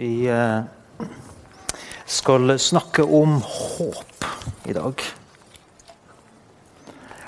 Vi 0.00 0.28
eh, 0.28 0.60
skal 2.04 2.58
snakke 2.58 3.02
om 3.02 3.42
håp 3.44 4.24
i 4.64 4.72
dag. 4.72 5.02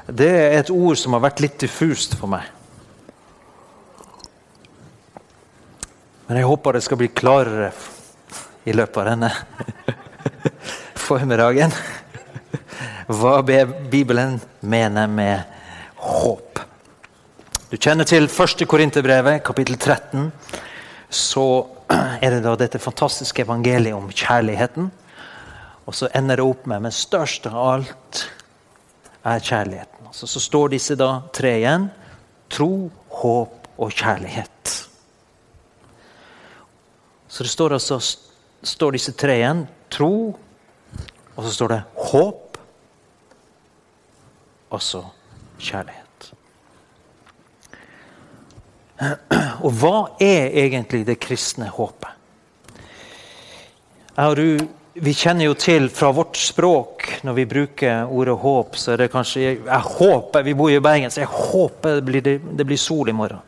Det 0.06 0.28
er 0.30 0.56
et 0.56 0.70
ord 0.72 0.96
som 0.96 1.12
har 1.12 1.20
vært 1.26 1.42
litt 1.44 1.58
diffust 1.60 2.16
for 2.16 2.32
meg. 2.32 2.46
Men 6.30 6.40
jeg 6.40 6.48
håper 6.48 6.78
det 6.78 6.82
skal 6.86 7.00
bli 7.02 7.10
klarere 7.12 7.68
i 8.64 8.72
løpet 8.72 9.02
av 9.02 9.10
denne 9.10 9.30
formiddagen. 11.10 11.76
Hva 13.12 13.34
Bibelen 13.44 14.40
mener 14.64 15.12
med 15.12 15.44
håp. 16.08 16.64
Du 17.68 17.76
kjenner 17.76 18.08
til 18.08 18.32
1. 18.32 18.64
Korinterbrevet, 18.64 19.44
kapittel 19.44 19.76
13. 19.76 20.32
Så 21.12 21.46
er 22.24 22.36
det 22.36 22.42
da 22.44 22.54
dette 22.58 22.80
fantastiske 22.82 23.44
evangeliet 23.44 23.96
om 23.96 24.10
kjærligheten. 24.10 24.90
Og 25.86 25.96
så 25.98 26.10
ender 26.14 26.38
det 26.38 26.46
opp 26.46 26.68
med 26.70 26.84
men 26.86 26.94
størst 26.94 27.48
av 27.50 27.58
alt 27.58 28.22
er 29.26 29.42
kjærligheten. 29.42 30.06
Altså, 30.10 30.26
så 30.26 30.42
står 30.42 30.74
disse 30.74 30.96
da 30.98 31.14
tre 31.34 31.56
igjen. 31.60 31.88
Tro, 32.52 32.90
håp 33.22 33.68
og 33.78 33.94
kjærlighet. 33.96 34.74
Så 37.32 37.46
det 37.46 37.50
står 37.50 37.78
altså 37.78 37.98
står 38.62 38.98
disse 38.98 39.14
tre 39.16 39.38
igjen. 39.40 39.64
Tro, 39.92 40.36
og 41.36 41.44
så 41.44 41.52
står 41.52 41.72
det 41.72 41.80
håp, 42.12 42.58
og 44.72 44.82
så 44.82 45.02
kjærlighet. 45.58 46.01
Og 49.62 49.72
hva 49.80 49.96
er 50.22 50.52
egentlig 50.64 51.04
det 51.06 51.18
kristne 51.22 51.68
håpet? 51.72 52.10
Jeg 54.12 54.68
vi 54.92 55.14
kjenner 55.16 55.46
jo 55.46 55.54
til 55.56 55.86
fra 55.88 56.10
vårt 56.12 56.36
språk 56.36 57.06
når 57.24 57.36
vi 57.38 57.44
bruker 57.48 58.10
ordet 58.12 58.34
håp, 58.42 58.76
så 58.76 58.92
er 58.92 59.00
det 59.00 59.12
kanskje 59.12 59.40
Jeg 59.40 59.80
håper 59.86 60.44
Vi 60.44 60.54
bor 60.54 60.70
i 60.70 60.82
Bergen, 60.84 61.10
så 61.10 61.22
jeg 61.22 61.30
håper 61.32 61.94
det 61.96 62.04
blir, 62.04 62.40
det 62.58 62.66
blir 62.66 62.76
sol 62.76 63.08
i 63.08 63.16
morgen. 63.16 63.40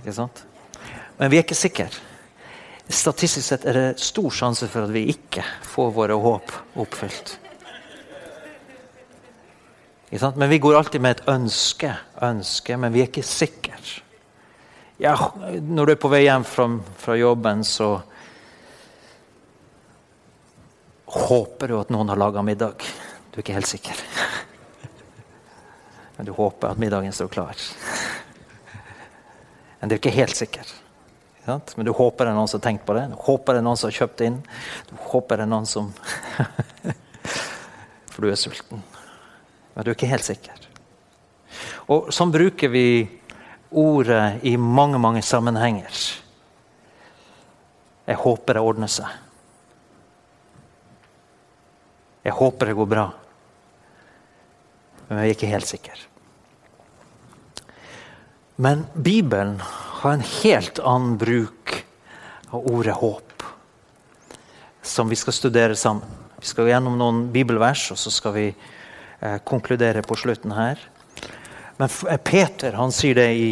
Ikke 0.00 0.16
sant? 0.16 0.42
Men 1.18 1.30
vi 1.30 1.38
er 1.38 1.46
ikke 1.46 1.58
sikre. 1.58 1.86
Statistisk 2.88 3.46
sett 3.46 3.64
er 3.66 3.78
det 3.78 4.02
stor 4.02 4.30
sjanse 4.34 4.66
for 4.70 4.86
at 4.86 4.94
vi 4.94 5.06
ikke 5.14 5.44
får 5.66 5.94
våre 5.94 6.18
håp 6.18 6.52
oppfylt. 6.82 7.36
Men 10.10 10.50
vi 10.50 10.58
går 10.62 10.76
alltid 10.78 11.02
med 11.02 11.16
et 11.16 11.30
ønske, 11.30 11.92
ønske, 12.22 12.76
men 12.78 12.94
vi 12.94 13.02
er 13.02 13.10
ikke 13.10 13.26
sikre 13.26 13.78
ja, 14.98 15.32
Når 15.60 15.86
du 15.86 15.92
er 15.92 16.00
på 16.00 16.08
vei 16.08 16.22
hjem 16.24 16.44
fra, 16.44 16.68
fra 16.96 17.16
jobben, 17.16 17.64
så 17.64 18.00
håper 21.04 21.68
du 21.68 21.76
at 21.80 21.92
noen 21.92 22.08
har 22.08 22.20
laga 22.20 22.42
middag. 22.42 22.80
Du 23.30 23.38
er 23.38 23.44
ikke 23.44 23.58
helt 23.58 23.68
sikker. 23.68 24.00
Men 26.16 26.26
du 26.26 26.32
håper 26.32 26.72
at 26.72 26.80
middagen 26.80 27.12
står 27.12 27.28
klar. 27.28 27.56
Men 29.80 29.88
du 29.88 29.96
er 29.96 30.00
ikke 30.00 30.16
helt 30.16 30.36
sikker. 30.36 30.72
Men 31.46 31.86
du 31.86 31.92
håper 31.94 32.26
det 32.26 32.32
er 32.32 32.38
noen 32.40 32.48
som 32.50 32.58
har 32.58 32.64
tenkt 32.64 32.86
på 32.88 32.94
det. 32.96 33.04
Du 33.12 33.20
håper 33.22 33.54
det 33.54 33.60
er 33.60 33.66
noen 33.68 33.78
som 33.78 33.86
har 33.86 33.98
kjøpt 34.00 34.24
inn. 34.26 34.40
Du 34.88 34.96
håper 35.12 35.38
det 35.38 35.46
er 35.46 35.52
noen 35.52 35.68
som 35.70 35.92
For 38.10 38.24
du 38.24 38.32
er 38.32 38.40
sulten. 38.40 38.82
Men 39.74 39.84
du 39.84 39.92
er 39.92 39.94
ikke 39.94 40.10
helt 40.10 40.26
sikker. 40.26 40.64
Og 41.92 42.10
Sånn 42.14 42.32
bruker 42.34 42.72
vi 42.72 42.86
ordet 43.70 44.44
i 44.46 44.56
mange, 44.56 44.98
mange 44.98 45.22
sammenhenger. 45.22 45.92
Jeg 48.06 48.18
håper 48.22 48.56
det 48.56 48.62
ordner 48.62 48.90
seg. 48.90 49.08
Jeg 52.26 52.34
håper 52.34 52.70
det 52.70 52.76
går 52.78 52.90
bra. 52.90 53.06
Men 55.06 55.20
jeg 55.22 55.26
er 55.26 55.36
ikke 55.36 55.50
helt 55.50 55.70
sikker. 55.70 56.06
Men 58.56 58.86
Bibelen 58.94 59.58
har 60.00 60.16
en 60.16 60.24
helt 60.42 60.80
annen 60.80 61.18
bruk 61.20 61.74
av 62.50 62.66
ordet 62.70 62.96
håp, 62.96 63.44
som 64.82 65.10
vi 65.10 65.18
skal 65.18 65.36
studere 65.36 65.76
sammen. 65.76 66.06
Vi 66.40 66.48
skal 66.48 66.70
gjennom 66.70 66.96
noen 66.98 67.24
bibelvers, 67.34 67.88
og 67.92 67.98
så 68.00 68.12
skal 68.12 68.34
vi 68.36 68.46
eh, 68.50 69.38
konkludere 69.44 70.02
på 70.06 70.16
slutten 70.18 70.54
her. 70.56 70.80
Men 71.76 71.88
eh, 72.08 72.16
Peter 72.16 72.72
han 72.72 72.92
sier 72.92 73.18
det 73.18 73.28
i, 73.32 73.50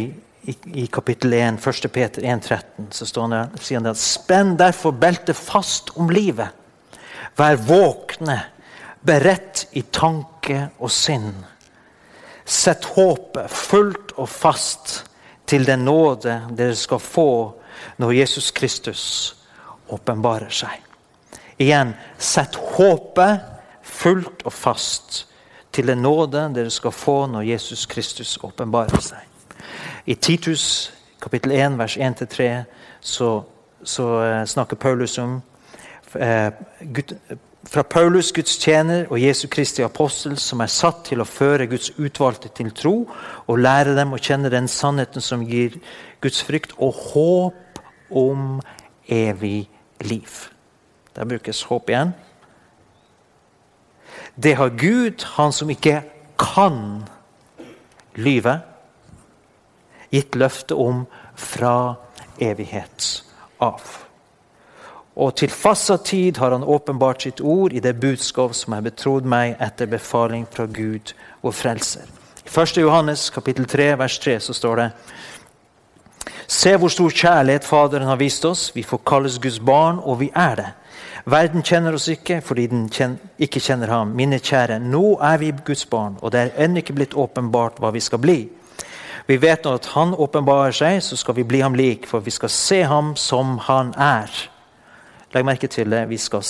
i, 0.49 0.55
i 0.83 0.85
kapittel 0.87 1.33
1, 1.33 1.59
1. 1.67 1.91
Peter 1.93 2.23
1, 2.23 2.43
13, 2.43 2.87
Så 2.91 3.27
der, 3.29 3.49
sier 3.61 3.79
han 3.79 3.87
det, 3.87 3.95
at 3.95 4.01
Spenn 4.01 4.55
derfor 4.59 4.95
beltet 4.97 5.37
fast 5.37 5.93
om 5.99 6.09
livet. 6.09 6.49
Vær 7.35 7.59
våkne, 7.67 8.39
beredt 9.05 9.67
i 9.77 9.83
tanke 9.93 10.69
og 10.79 10.91
sinn. 10.93 11.33
Sett 12.45 12.85
håpet 12.95 13.51
fullt 13.51 14.15
og 14.17 14.29
fast 14.29 15.03
til 15.49 15.65
den 15.65 15.85
nåde 15.85 16.39
dere 16.57 16.77
skal 16.77 17.01
få 17.01 17.29
når 18.01 18.15
Jesus 18.17 18.51
Kristus 18.55 19.03
åpenbarer 19.93 20.53
seg. 20.53 20.81
Igjen, 21.61 21.93
sett 22.17 22.57
håpet 22.77 23.45
fullt 23.85 24.45
og 24.45 24.53
fast 24.53 25.23
til 25.75 25.87
den 25.91 26.03
nåde 26.03 26.47
dere 26.55 26.71
skal 26.71 26.93
få 26.95 27.25
når 27.27 27.49
Jesus 27.51 27.85
Kristus 27.91 28.37
åpenbarer 28.43 29.01
seg. 29.03 29.19
I 30.05 30.15
Titus 30.15 30.93
kapittel 31.21 31.51
1 31.51 31.75
vers 31.79 31.97
1-3 31.97 32.47
så, 33.01 33.29
så 33.83 34.05
uh, 34.21 34.45
snakker 34.47 34.79
Paulus 34.79 35.17
om 35.17 35.41
uh, 36.15 36.49
Gud, 36.79 37.15
fra 37.65 37.81
Paulus, 37.81 38.31
Guds 38.31 38.57
tjener 38.61 39.07
og 39.09 39.21
Jesu 39.21 39.47
Kristi 39.51 39.81
apostel, 39.81 40.37
som 40.37 40.61
er 40.61 40.69
satt 40.71 41.03
til 41.09 41.21
å 41.21 41.27
føre 41.27 41.67
Guds 41.67 41.91
utvalgte 41.97 42.51
til 42.53 42.69
tro 42.77 42.95
og 43.47 43.59
lære 43.59 43.95
dem 43.97 44.13
å 44.13 44.21
kjenne 44.21 44.53
den 44.53 44.69
sannheten 44.71 45.23
som 45.23 45.43
gir 45.43 45.79
Guds 46.21 46.43
frykt 46.45 46.77
og 46.77 46.93
håp 47.11 47.81
om 48.13 48.61
evig 49.09 49.65
liv. 50.05 50.37
Der 51.15 51.25
brukes 51.25 51.63
håp 51.65 51.89
igjen. 51.89 52.13
Det 54.35 54.53
har 54.53 54.69
Gud, 54.69 55.23
han 55.23 55.53
som 55.53 55.69
ikke 55.71 56.01
kan 56.39 57.05
lyve, 58.15 58.59
gitt 60.11 60.35
løfte 60.35 60.75
om 60.75 61.05
fra 61.35 61.95
evighet 62.39 63.23
av. 63.63 63.79
Og 65.15 65.31
til 65.39 65.51
fastsatt 65.51 66.03
tid 66.11 66.37
har 66.43 66.51
han 66.51 66.63
åpenbart 66.63 67.23
sitt 67.23 67.39
ord 67.39 67.73
i 67.73 67.79
det 67.79 67.95
budskap 67.99 68.55
som 68.55 68.75
er 68.75 68.83
betrodd 68.83 69.27
meg 69.27 69.55
etter 69.63 69.87
befaling 69.87 70.43
fra 70.51 70.67
Gud, 70.67 71.15
og 71.41 71.55
frelser. 71.55 72.03
I 72.45 72.49
1. 72.51 72.77
Johannes 72.81 73.29
kapittel 73.29 73.65
3, 73.65 73.93
vers 73.97 74.19
3 74.19 74.39
så 74.39 74.53
står 74.53 74.81
det 74.81 74.89
Se 76.47 76.75
hvor 76.77 76.91
stor 76.93 77.09
kjærlighet 77.09 77.65
Faderen 77.65 78.07
har 78.07 78.19
vist 78.19 78.45
oss. 78.45 78.67
Vi 78.75 78.83
får 78.83 79.01
kalles 79.07 79.39
Guds 79.41 79.59
barn, 79.59 79.99
og 80.03 80.19
vi 80.19 80.29
er 80.35 80.55
det. 80.59 80.67
Verden 81.25 81.63
kjenner 81.65 81.95
oss 81.97 82.05
ikke 82.11 82.37
fordi 82.45 82.67
den 82.69 82.85
ikke 83.41 83.59
kjenner 83.59 83.89
ham. 83.89 84.11
Mine 84.13 84.37
kjære, 84.37 84.77
nå 84.79 85.17
er 85.25 85.39
vi 85.41 85.49
Guds 85.65 85.85
barn, 85.89 86.19
og 86.21 86.31
det 86.31 86.41
er 86.41 86.65
ennå 86.65 86.83
ikke 86.83 86.93
blitt 86.99 87.17
åpenbart 87.17 87.79
hva 87.81 87.89
vi 87.95 88.03
skal 88.03 88.21
bli. 88.21 88.37
Vi 89.25 89.37
vet 89.41 89.65
nå 89.65 89.73
at 89.73 89.87
Han 89.95 90.13
åpenbarer 90.13 90.75
seg, 90.75 90.99
så 91.01 91.17
skal 91.17 91.35
vi 91.39 91.43
bli 91.43 91.63
ham 91.65 91.73
lik, 91.73 92.05
for 92.05 92.21
vi 92.21 92.31
skal 92.31 92.49
se 92.49 92.83
ham 92.85 93.15
som 93.17 93.57
han 93.65 93.93
er. 93.97 94.29
Legg 95.33 95.45
merke 95.45 95.67
til 95.67 95.89
det. 95.89 96.05
Vi 96.09 96.17
skal 96.21 96.45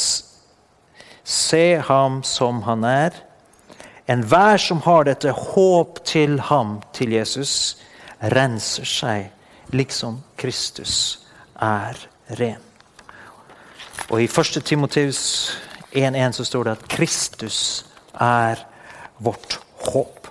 se 1.24 1.64
ham 1.88 2.20
som 2.24 2.62
han 2.68 2.84
er. 2.84 3.16
Enhver 4.12 4.60
som 4.62 4.84
har 4.86 5.08
dette 5.08 5.32
håp 5.32 6.04
til 6.06 6.40
ham, 6.52 6.82
til 6.94 7.16
Jesus, 7.16 7.78
renser 8.20 8.86
seg 8.86 9.32
liksom 9.74 10.20
Kristus 10.38 11.26
er 11.56 11.98
ren. 12.38 12.65
Og 14.10 14.22
I 14.22 14.26
1. 14.26 14.62
Timoteus 14.66 15.22
1.1 15.92 16.32
så 16.32 16.46
står 16.46 16.64
det 16.64 16.72
at 16.78 16.88
Kristus 16.88 17.86
er 18.22 18.62
vårt 19.18 19.60
håp. 19.82 20.28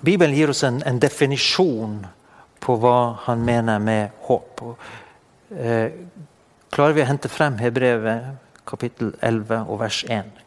Bibelen 0.00 0.36
gir 0.36 0.50
oss 0.50 0.62
en, 0.64 0.82
en 0.86 1.00
definisjon 1.00 2.02
på 2.60 2.76
hva 2.78 2.98
han 3.24 3.40
mener 3.44 3.80
med 3.82 4.12
håp. 4.28 4.62
Og, 4.62 4.90
eh, 5.56 5.88
klarer 6.70 6.94
vi 6.94 7.02
å 7.02 7.08
hente 7.08 7.32
frem 7.32 7.56
Hebrevet 7.58 8.36
kapittel 8.68 9.14
11 9.22 9.64
og 9.64 9.80
vers 9.80 10.04
1? 10.04 10.44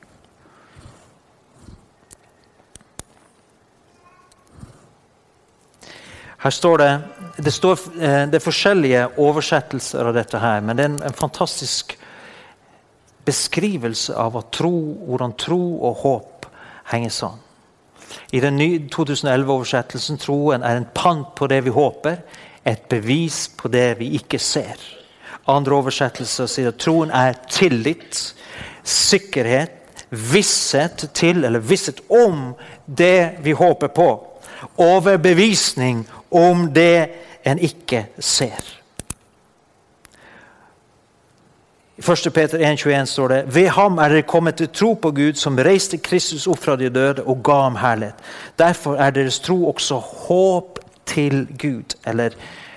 Her 6.42 6.50
står 6.50 6.78
det 6.82 6.92
det, 7.38 7.52
står, 7.52 7.80
eh, 8.02 8.24
det 8.30 8.40
er 8.40 8.44
forskjellige 8.44 9.06
oversettelser 9.22 10.10
av 10.10 10.16
dette, 10.18 10.40
her, 10.42 10.62
men 10.66 10.78
det 10.78 10.86
er 10.86 10.92
en, 10.94 11.02
en 11.10 11.18
fantastisk 11.18 11.98
beskrivelse 13.26 14.16
av 14.18 14.40
tro, 14.52 14.74
hvordan 15.08 15.36
tro 15.40 15.62
og 15.88 16.04
håp 16.04 16.48
henger 16.92 17.14
sammen. 17.14 17.48
I 18.32 18.42
den 18.44 18.58
nye 18.60 18.80
2011-oversettelsen 18.92 20.20
troen 20.20 20.66
er 20.68 20.80
en 20.80 20.90
pant 20.96 21.30
på 21.38 21.48
det 21.48 21.62
vi 21.64 21.72
håper, 21.72 22.18
et 22.68 22.84
bevis 22.92 23.46
på 23.58 23.72
det 23.72 23.96
vi 24.02 24.12
ikke 24.20 24.40
ser. 24.42 24.80
Andre 25.50 25.78
oversettelser 25.80 26.50
sier 26.52 26.74
at 26.74 26.82
troen 26.82 27.14
er 27.16 27.40
tillit, 27.50 28.20
sikkerhet, 28.84 30.06
visshet 30.12 31.08
til 31.16 31.46
eller 31.48 31.64
visshet 31.64 32.04
om 32.12 32.52
det 32.86 33.42
vi 33.46 33.56
håper 33.56 33.94
på. 33.96 34.10
Overbevisning 34.78 36.06
om 36.32 36.70
det 36.74 37.10
en 37.46 37.60
ikke 37.60 38.06
ser. 38.20 38.82
I 42.02 42.12
1. 42.12 42.34
Peter 42.34 42.58
1,21 42.58 43.06
står 43.06 43.28
det 43.28 43.56
Ved 43.56 43.68
ham 43.68 43.98
er 43.98 44.10
dere 44.10 44.26
kommet 44.26 44.56
til 44.58 44.70
tro 44.74 44.94
på 44.94 45.12
Gud, 45.12 45.34
som 45.38 45.60
reiste 45.60 45.98
Kristus 46.02 46.48
opp 46.50 46.64
fra 46.64 46.76
de 46.76 46.90
døde 46.90 47.22
og 47.30 47.44
ga 47.46 47.60
ham 47.68 47.76
herlighet. 47.78 48.16
Derfor 48.60 48.96
er 48.96 49.14
deres 49.14 49.40
tro 49.40 49.68
også 49.70 50.00
håp 50.00 50.80
til 51.06 51.46
Gud. 51.62 51.98
Eller 52.08 52.34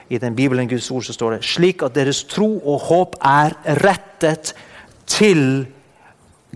i 0.08 0.18
den 0.18 0.36
Bibelen 0.36 0.68
Guds 0.68 0.90
ord 0.90 1.02
så 1.02 1.12
står 1.12 1.30
det 1.30 1.44
slik 1.44 1.82
at 1.82 1.94
deres 1.94 2.24
tro 2.24 2.58
og 2.58 2.80
håp 2.80 3.16
er 3.24 3.56
rettet 3.84 4.54
til 5.06 5.66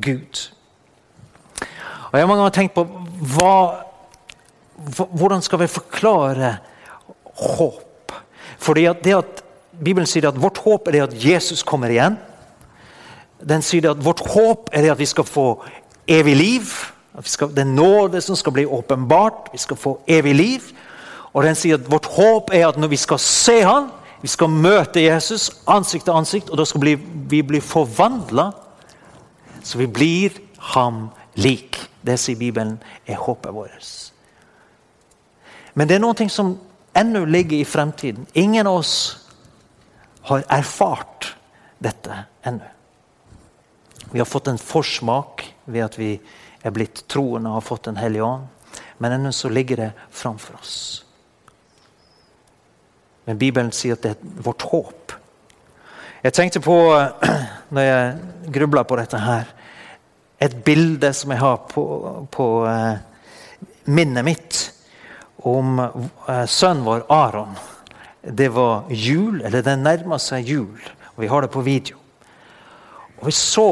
Gud. 0.05 0.51
Og 2.13 2.19
Jeg 2.19 2.21
har 2.21 2.27
mange 2.27 2.43
ganger 2.43 2.57
tenkt 2.57 2.75
på 2.75 2.85
hva, 3.35 3.88
hvordan 4.79 5.43
skal 5.43 5.63
vi 5.63 5.67
forklare 5.67 6.57
håp? 7.59 8.13
Fordi 8.59 8.87
det 9.05 9.15
at 9.17 9.45
Bibelen 9.79 10.07
sier 10.07 10.29
at 10.29 10.39
vårt 10.43 10.59
håp 10.65 10.89
er 10.89 10.97
det 10.97 11.03
at 11.07 11.17
Jesus 11.25 11.63
kommer 11.63 11.91
igjen. 11.91 12.17
Den 13.39 13.63
sier 13.63 13.91
at 13.93 14.05
vårt 14.05 14.25
håp 14.27 14.71
er 14.73 14.83
det 14.83 14.95
at 14.95 14.99
vi 14.99 15.07
skal 15.07 15.27
få 15.27 15.49
evig 16.11 16.37
liv. 16.37 16.73
At 17.15 17.25
vi 17.25 17.31
skal, 17.31 17.53
er 17.59 17.69
nåde 17.69 18.21
som 18.21 18.37
skal 18.37 18.55
bli 18.55 18.67
åpenbart. 18.67 19.53
Vi 19.53 19.59
skal 19.59 19.79
få 19.79 19.99
evig 20.07 20.35
liv. 20.35 20.73
Og 21.33 21.45
den 21.45 21.55
sier 21.59 21.79
at 21.79 21.91
vårt 21.91 22.07
håp 22.17 22.51
er 22.55 22.67
at 22.69 22.79
når 22.79 22.91
vi 22.95 22.99
skal 22.99 23.19
se 23.23 23.61
han, 23.63 23.91
vi 24.23 24.29
skal 24.29 24.51
møte 24.51 25.05
Jesus 25.05 25.51
ansikt 25.71 26.09
til 26.09 26.17
ansikt, 26.19 26.51
og 26.51 26.59
da 26.59 26.65
skal 26.67 26.83
vi 27.31 27.43
bli 27.47 27.61
forvandla 27.63 28.51
så 29.63 29.79
vi 29.79 29.87
blir 29.87 30.35
ham 30.73 31.09
lik. 31.37 31.79
Det 32.03 32.17
sier 32.19 32.39
Bibelen 32.39 32.79
er 33.07 33.21
håpet 33.21 33.55
vårt. 33.55 34.18
Men 35.79 35.87
det 35.87 35.95
er 35.95 36.03
noe 36.03 36.27
som 36.27 36.57
ennå 36.99 37.21
ligger 37.31 37.61
i 37.61 37.65
fremtiden. 37.65 38.27
Ingen 38.33 38.67
av 38.67 38.81
oss 38.81 38.95
har 40.27 40.43
erfart 40.51 41.37
dette 41.79 42.25
ennå. 42.43 42.67
Vi 44.11 44.19
har 44.19 44.27
fått 44.27 44.49
en 44.51 44.59
forsmak 44.59 45.45
ved 45.65 45.85
at 45.85 45.99
vi 46.01 46.17
er 46.67 46.75
blitt 46.75 47.05
troende 47.07 47.53
og 47.53 47.61
har 47.61 47.67
fått 47.69 47.85
Den 47.87 48.01
hellige 48.01 48.25
ånd. 48.27 48.49
Men 48.99 49.13
ennå 49.13 49.31
så 49.33 49.49
ligger 49.49 49.77
det 49.77 49.91
framfor 50.11 50.57
oss. 50.59 51.05
Men 53.25 53.39
Bibelen 53.39 53.71
sier 53.73 53.95
at 53.95 54.03
det 54.03 54.17
er 54.17 54.43
vårt 54.43 54.65
håp. 54.73 55.15
Jeg 56.25 56.35
tenkte 56.35 56.61
på, 56.65 56.75
når 57.75 57.87
jeg 57.87 58.51
grubla 58.57 58.83
på 58.83 58.99
dette 58.99 59.21
her, 59.23 59.55
et 60.43 60.59
bilde 60.65 61.13
som 61.15 61.31
jeg 61.31 61.39
har 61.39 61.63
på, 61.71 61.85
på 62.35 62.49
uh, 62.67 62.99
minnet 63.87 64.27
mitt 64.27 64.59
om 65.47 65.79
uh, 65.79 66.47
sønnen 66.47 66.85
vår 66.87 67.05
Aron. 67.13 67.55
Det 68.23 68.49
var 68.53 68.89
jul, 68.91 69.43
eller 69.43 69.63
det 69.63 69.77
nærma 69.79 70.19
seg 70.19 70.49
jul. 70.49 70.91
og 71.15 71.23
Vi 71.23 71.31
har 71.31 71.43
det 71.43 71.53
på 71.55 71.63
video. 71.67 71.97
Og 73.19 73.27
Vi 73.27 73.33
så 73.33 73.69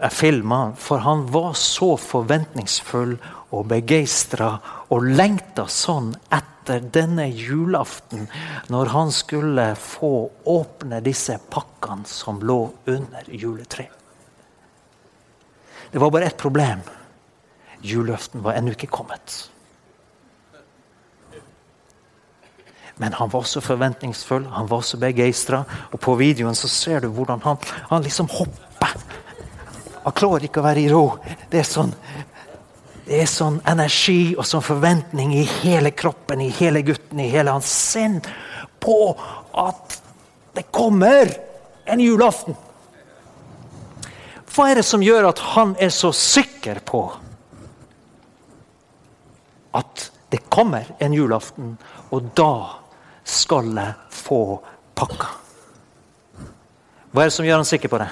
jeg 0.00 0.12
filma, 0.12 0.60
for 0.76 1.02
han 1.04 1.26
var 1.32 1.52
så 1.58 1.94
forventningsfull 2.00 3.16
og 3.50 3.66
begeistra 3.68 4.54
og 4.94 5.04
lengta 5.04 5.66
sånn 5.68 6.14
etter 6.32 6.84
denne 6.94 7.26
julaften, 7.28 8.28
når 8.72 8.92
han 8.94 9.12
skulle 9.12 9.72
få 9.76 10.30
åpne 10.48 11.02
disse 11.04 11.36
pakkene 11.52 12.08
som 12.08 12.40
lå 12.40 12.60
under 12.88 13.28
juletreet. 13.28 13.96
Det 15.90 15.98
var 15.98 16.10
bare 16.14 16.30
ett 16.30 16.36
problem. 16.38 16.80
Julaften 17.82 18.44
var 18.44 18.54
ennå 18.54 18.76
ikke 18.76 18.92
kommet. 18.94 19.50
Men 23.00 23.14
han 23.16 23.30
var 23.32 23.46
så 23.48 23.62
forventningsfull, 23.64 24.46
han 24.52 24.66
var 24.68 24.82
så 24.84 24.98
begeistra. 25.00 25.62
Og 25.90 26.00
på 26.04 26.14
videoen 26.20 26.54
så 26.58 26.68
ser 26.68 27.00
du 27.00 27.08
hvordan 27.08 27.40
han, 27.46 27.56
han 27.88 28.04
liksom 28.04 28.28
hopper. 28.28 28.92
Han 30.02 30.16
klarer 30.16 30.44
ikke 30.44 30.60
å 30.60 30.66
være 30.66 30.82
i 30.82 30.90
ro. 30.92 31.06
Det 31.48 31.62
er 31.62 31.68
sånn 31.68 31.94
det 33.10 33.22
er 33.24 33.26
sånn 33.26 33.56
energi 33.66 34.36
og 34.36 34.44
sånn 34.46 34.62
forventning 34.62 35.32
i 35.34 35.40
hele 35.42 35.90
kroppen, 35.96 36.44
i 36.44 36.52
hele 36.54 36.84
gutten, 36.86 37.18
i 37.18 37.30
hele 37.32 37.50
hans 37.56 37.66
sinn 37.66 38.20
på 38.78 38.98
at 39.58 39.96
det 40.54 40.68
kommer 40.70 41.32
en 41.90 42.02
julaften. 42.04 42.54
Hva 44.50 44.68
er 44.70 44.78
det 44.78 44.86
som 44.86 45.02
gjør 45.02 45.30
at 45.32 45.42
han 45.56 45.72
er 45.82 45.90
så 45.94 46.12
sikker 46.14 46.84
på 46.86 47.02
at 49.74 50.06
det 50.30 50.44
kommer 50.52 50.86
en 51.02 51.16
julaften, 51.16 51.74
og 52.14 52.30
da 52.38 52.79
skal 53.30 53.70
jeg 53.76 53.94
få 54.14 54.40
pakka? 54.98 55.30
Hva 57.10 57.24
er 57.24 57.30
det 57.30 57.34
som 57.34 57.46
gjør 57.46 57.62
han 57.62 57.68
sikker 57.68 57.90
på 57.90 58.00
det? 58.02 58.10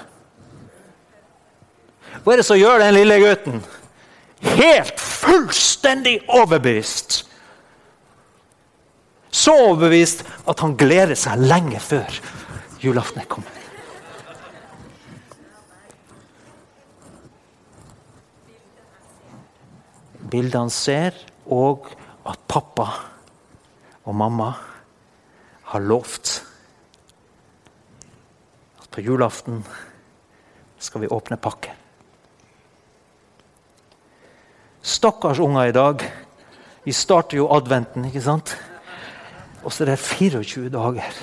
Hva 2.23 2.35
er 2.35 2.41
det 2.41 2.47
som 2.49 2.59
gjør 2.59 2.83
den 2.83 2.97
lille 2.97 3.19
gutten 3.23 3.61
Helt 4.39 5.01
fullstendig 5.01 6.21
overbevist. 6.31 7.25
Så 9.31 9.55
overbevist 9.55 10.23
at 10.49 10.63
han 10.63 10.77
gleder 10.79 11.19
seg 11.19 11.43
lenge 11.43 11.81
før 11.83 12.21
julaften 12.83 13.23
er 13.23 13.31
kommet. 13.31 13.55
Bildet 20.29 20.59
han 20.61 20.71
ser, 20.73 21.17
og 21.49 21.89
at 22.29 22.41
pappa 22.51 22.87
og 24.05 24.17
mamma 24.17 24.53
har 25.69 25.81
lovt 25.85 26.45
at 28.81 28.89
på 28.91 29.05
julaften 29.05 29.61
skal 30.79 31.03
vi 31.03 31.11
åpne 31.13 31.37
pakke. 31.37 31.75
Stakkars 34.83 35.39
unger 35.39 35.69
i 35.69 35.73
dag. 35.77 36.07
Vi 36.85 36.93
starter 36.93 37.37
jo 37.37 37.51
adventen, 37.53 38.07
ikke 38.09 38.23
sant? 38.25 38.55
Og 39.65 39.73
så 39.73 39.85
er 39.85 39.93
det 39.93 39.99
24 39.99 40.71
dager 40.73 41.21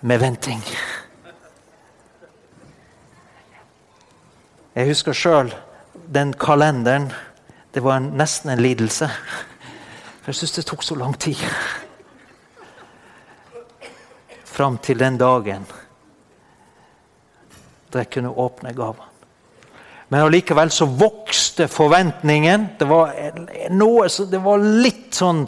med 0.00 0.20
venting. 0.20 0.62
Jeg 4.74 4.86
husker 4.86 5.16
sjøl 5.16 5.54
den 6.14 6.34
kalenderen. 6.36 7.08
Det 7.74 7.82
var 7.82 7.96
en, 7.96 8.12
nesten 8.18 8.52
en 8.52 8.60
lidelse. 8.60 9.08
For 10.20 10.34
jeg 10.34 10.42
syns 10.42 10.58
det 10.58 10.66
tok 10.68 10.84
så 10.84 10.94
lang 10.98 11.16
tid. 11.16 11.40
Fram 14.58 14.80
til 14.82 14.98
den 14.98 15.14
dagen 15.20 15.68
da 17.88 18.02
jeg 18.02 18.10
kunne 18.16 18.32
åpne 18.34 18.72
gavene. 18.76 19.06
Men 20.10 20.24
allikevel 20.24 20.72
så 20.74 20.88
vokste 20.90 21.68
forventningen. 21.70 22.64
Det 22.80 22.88
var, 22.90 23.12
noe, 23.70 24.08
det 24.08 24.40
var 24.42 24.64
litt 24.82 25.14
sånn 25.16 25.44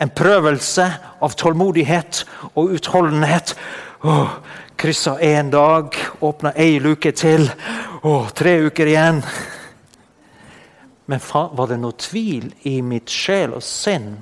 en 0.00 0.12
prøvelse 0.16 0.86
av 1.20 1.36
tålmodighet 1.36 2.22
og 2.54 2.72
utholdenhet. 2.78 3.52
Åh, 4.08 4.38
Kryssa 4.80 5.18
én 5.20 5.52
dag, 5.52 5.92
åpna 6.24 6.54
ei 6.56 6.80
luke 6.80 7.12
til. 7.12 7.48
Åh, 8.02 8.32
tre 8.32 8.56
uker 8.70 8.88
igjen. 8.88 9.22
Men 11.06 11.22
var 11.28 11.70
det 11.70 11.82
noe 11.84 12.00
tvil 12.00 12.50
i 12.64 12.78
mitt 12.80 13.12
sjel 13.12 13.52
og 13.60 13.64
sinn 13.68 14.14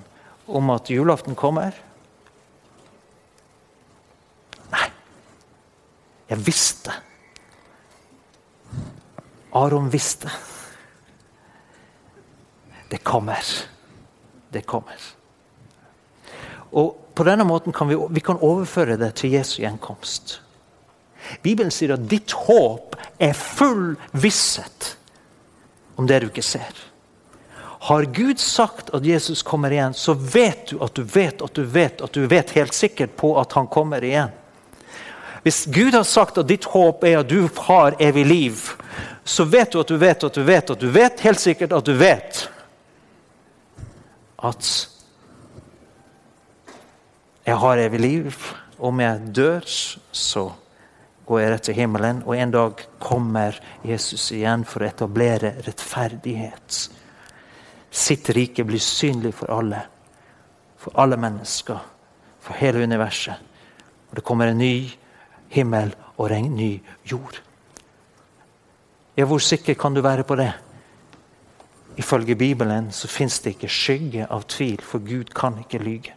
om 0.46 0.74
at 0.74 0.90
julaften 0.90 1.38
kommer? 1.38 1.70
Jeg 6.30 6.46
visste 6.46 6.92
Aron 9.54 9.90
visste. 9.90 10.30
Det 12.90 12.98
kommer. 12.98 13.44
Det 14.50 14.62
kommer. 14.66 14.98
Og 16.74 17.00
På 17.14 17.22
denne 17.22 17.44
måten 17.46 17.72
kan 17.72 17.86
vi, 17.88 17.94
vi 18.10 18.20
kan 18.20 18.40
overføre 18.42 18.96
det 18.98 19.12
til 19.14 19.36
Jesu 19.36 19.60
gjenkomst. 19.62 20.40
Bibelen 21.42 21.70
sier 21.70 21.92
at 21.94 22.08
ditt 22.10 22.34
håp 22.34 22.96
er 23.22 23.36
full 23.38 23.94
visshet 24.18 24.96
om 25.94 26.08
det 26.10 26.18
du 26.24 26.26
ikke 26.26 26.42
ser. 26.42 26.74
Har 27.86 28.08
Gud 28.16 28.42
sagt 28.42 28.90
at 28.96 29.06
Jesus 29.06 29.44
kommer 29.46 29.70
igjen, 29.70 29.94
så 29.94 30.16
vet 30.18 30.72
du 30.72 30.82
at 30.82 30.98
du 30.98 31.04
vet 31.06 31.42
at 31.44 31.54
du 31.54 31.62
vet 31.62 32.02
at 32.02 32.18
du 32.18 32.26
vet 32.26 32.50
helt 32.58 32.74
sikkert 32.74 33.14
på 33.16 33.36
at 33.38 33.54
han 33.54 33.70
kommer 33.70 34.02
igjen. 34.02 34.34
Hvis 35.44 35.66
Gud 35.68 35.92
har 35.92 36.06
sagt 36.08 36.38
at 36.40 36.48
ditt 36.48 36.64
håp 36.72 37.04
er 37.04 37.20
at 37.20 37.28
du 37.28 37.44
har 37.66 37.98
evig 38.00 38.24
liv, 38.26 38.64
så 39.24 39.44
vet 39.44 39.72
du 39.72 39.80
at 39.82 39.92
du 39.92 39.98
vet 40.00 40.24
at 40.24 40.34
du 40.34 40.42
vet 40.44 40.72
at 40.72 40.80
du 40.80 40.88
vet 40.92 41.20
helt 41.20 41.40
sikkert 41.40 41.74
at 41.76 41.84
du 41.84 41.92
vet 42.00 42.46
at 44.44 44.70
jeg 47.44 47.60
har 47.60 47.80
evig 47.80 48.00
liv. 48.00 48.36
Om 48.78 49.00
jeg 49.00 49.34
dør, 49.36 49.64
så 50.12 50.48
går 51.28 51.40
jeg 51.40 51.52
rett 51.52 51.66
til 51.68 51.76
himmelen. 51.76 52.22
Og 52.24 52.36
en 52.36 52.52
dag 52.52 52.80
kommer 53.00 53.56
Jesus 53.84 54.30
igjen 54.32 54.64
for 54.68 54.82
å 54.82 54.88
etablere 54.88 55.54
rettferdighet. 55.64 56.78
Sitt 57.94 58.32
rike 58.34 58.64
blir 58.66 58.82
synlig 58.82 59.34
for 59.36 59.52
alle. 59.52 59.84
For 60.80 60.96
alle 61.00 61.20
mennesker. 61.20 61.84
For 62.44 62.60
hele 62.60 62.84
universet. 62.84 63.36
Og 64.10 64.18
det 64.18 64.24
kommer 64.24 64.50
en 64.50 64.60
ny 64.60 64.88
himmel 65.54 65.94
og 66.18 66.32
en 66.32 66.54
ny 66.56 66.82
jord. 67.06 67.40
Ja, 69.16 69.24
Hvor 69.24 69.38
sikker 69.38 69.74
kan 69.74 69.94
du 69.94 70.02
være 70.02 70.24
på 70.24 70.36
det? 70.36 70.52
Ifølge 71.96 72.34
Bibelen 72.34 72.90
så 72.92 73.08
fins 73.08 73.38
det 73.40 73.54
ikke 73.54 73.70
skygge 73.70 74.26
av 74.26 74.42
tvil, 74.50 74.80
for 74.82 74.98
Gud 74.98 75.30
kan 75.34 75.58
ikke 75.62 75.78
lyge. 75.78 76.14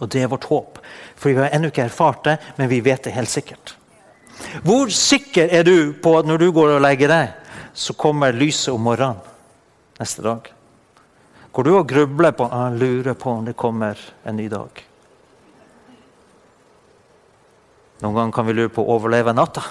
Og 0.00 0.10
det 0.10 0.22
er 0.22 0.30
vårt 0.30 0.48
håp. 0.50 0.80
For 1.16 1.30
vi 1.30 1.38
har 1.38 1.52
ennå 1.54 1.70
ikke 1.70 1.86
erfart 1.86 2.24
det, 2.24 2.36
men 2.56 2.70
vi 2.70 2.80
vet 2.80 3.04
det 3.04 3.14
helt 3.14 3.30
sikkert. 3.30 3.76
Hvor 4.66 4.90
sikker 4.90 5.46
er 5.52 5.62
du 5.62 5.92
på 6.02 6.16
at 6.18 6.26
når 6.26 6.42
du 6.42 6.50
går 6.52 6.74
og 6.74 6.82
legger 6.82 7.12
deg, 7.12 7.28
så 7.72 7.94
kommer 7.94 8.34
lyset 8.34 8.74
om 8.74 8.82
morgenen 8.82 9.22
neste 10.00 10.24
dag? 10.24 10.50
Går 11.52 11.68
du 11.68 11.74
og 11.76 11.88
grubler 11.88 12.32
på 12.34 12.48
og 12.48 12.78
lurer 12.80 13.14
på 13.14 13.30
om 13.30 13.44
det 13.46 13.54
kommer 13.56 13.98
en 14.26 14.36
ny 14.36 14.48
dag? 14.50 14.82
Noen 18.02 18.16
ganger 18.16 18.34
kan 18.34 18.46
vi 18.48 18.54
lure 18.56 18.72
på 18.72 18.82
å 18.82 18.96
overleve 18.96 19.34
natta. 19.34 19.62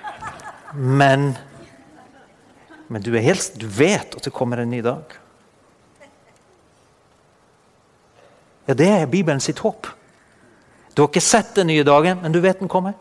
Men, 0.74 1.36
men 2.90 3.02
du, 3.02 3.12
helt, 3.14 3.52
du 3.54 3.68
vet 3.70 4.16
at 4.18 4.24
det 4.26 4.32
kommer 4.34 4.58
en 4.58 4.72
ny 4.74 4.80
dag. 4.82 5.12
Ja, 8.66 8.74
Det 8.74 8.88
er 8.88 9.06
Bibelen 9.06 9.40
sitt 9.40 9.62
håp. 9.62 9.86
Du 10.96 11.02
har 11.02 11.12
ikke 11.12 11.22
sett 11.22 11.54
den 11.54 11.70
nye 11.70 11.86
dagen, 11.86 12.18
men 12.22 12.34
du 12.34 12.40
vet 12.42 12.58
den 12.58 12.70
kommer. 12.70 12.98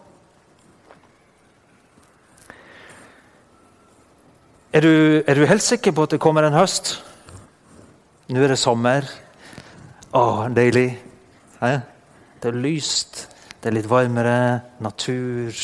Er 4.74 4.81
du, 4.81 5.24
er 5.25 5.33
du 5.33 5.45
helt 5.45 5.65
sikker 5.65 5.98
på 5.98 6.05
at 6.05 6.13
det 6.13 6.22
kommer 6.22 6.45
en 6.45 6.57
høst? 6.57 6.95
Nå 8.29 8.41
er 8.41 8.53
det 8.53 8.62
sommer. 8.62 9.10
Å, 10.13 10.50
deilig. 10.53 10.88
Det 11.62 12.50
er 12.50 12.57
lyst, 12.57 13.27
det 13.63 13.70
er 13.72 13.77
litt 13.77 13.88
varmere. 13.88 14.60
Natur, 14.84 15.55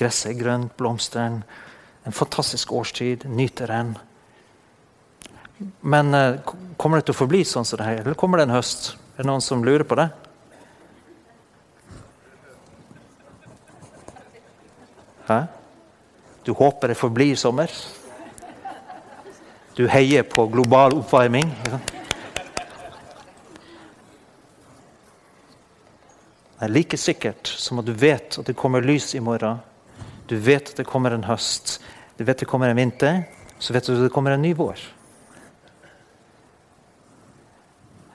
gresset 0.00 0.30
er 0.30 0.38
grønt, 0.38 0.72
blomstene. 0.78 1.44
En 2.08 2.16
fantastisk 2.16 2.72
årstid. 2.72 3.26
Nyter 3.28 3.68
den. 3.68 3.92
Men 5.84 6.14
eh, 6.16 6.40
kommer 6.80 6.98
det 6.98 7.10
til 7.10 7.14
å 7.14 7.20
forbli 7.20 7.42
sånn 7.46 7.68
som 7.68 7.78
det 7.78 7.86
her, 7.86 8.00
eller 8.02 8.16
kommer 8.18 8.40
det 8.40 8.48
en 8.48 8.56
høst? 8.56 8.94
Er 9.14 9.22
det 9.22 9.28
noen 9.28 9.44
som 9.44 9.62
lurer 9.62 9.84
på 9.86 9.98
det? 10.00 10.08
Hæ? 15.28 15.42
Du 16.42 16.54
håper 16.58 16.90
det 16.90 16.98
forblir 16.98 17.36
sommer? 17.38 17.70
Du 19.76 19.84
heier 19.92 20.24
på 20.26 20.48
global 20.50 20.96
oppvarming? 20.98 21.52
Er 26.62 26.70
like 26.70 26.98
sikkert 27.00 27.50
som 27.58 27.80
at 27.82 27.88
du 27.88 27.92
vet 27.98 28.38
at 28.38 28.46
det 28.46 28.54
kommer 28.58 28.84
lys 28.84 29.14
i 29.18 29.20
morgen. 29.20 29.58
Du 30.30 30.36
vet 30.38 30.70
at 30.70 30.78
det 30.78 30.86
kommer 30.86 31.10
en 31.10 31.26
høst. 31.26 31.80
Du 32.16 32.22
vet 32.24 32.38
det 32.38 32.46
kommer 32.46 32.70
en 32.70 32.78
vinter. 32.78 33.24
Så 33.58 33.74
vet 33.74 33.86
du 33.86 33.96
at 33.96 34.04
det 34.06 34.12
kommer 34.14 34.36
en 34.36 34.42
ny 34.42 34.52
vår. 34.54 34.78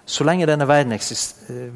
Så 0.08 0.24
lenge 0.24 0.48
denne 0.48 0.68
verden 0.68 0.96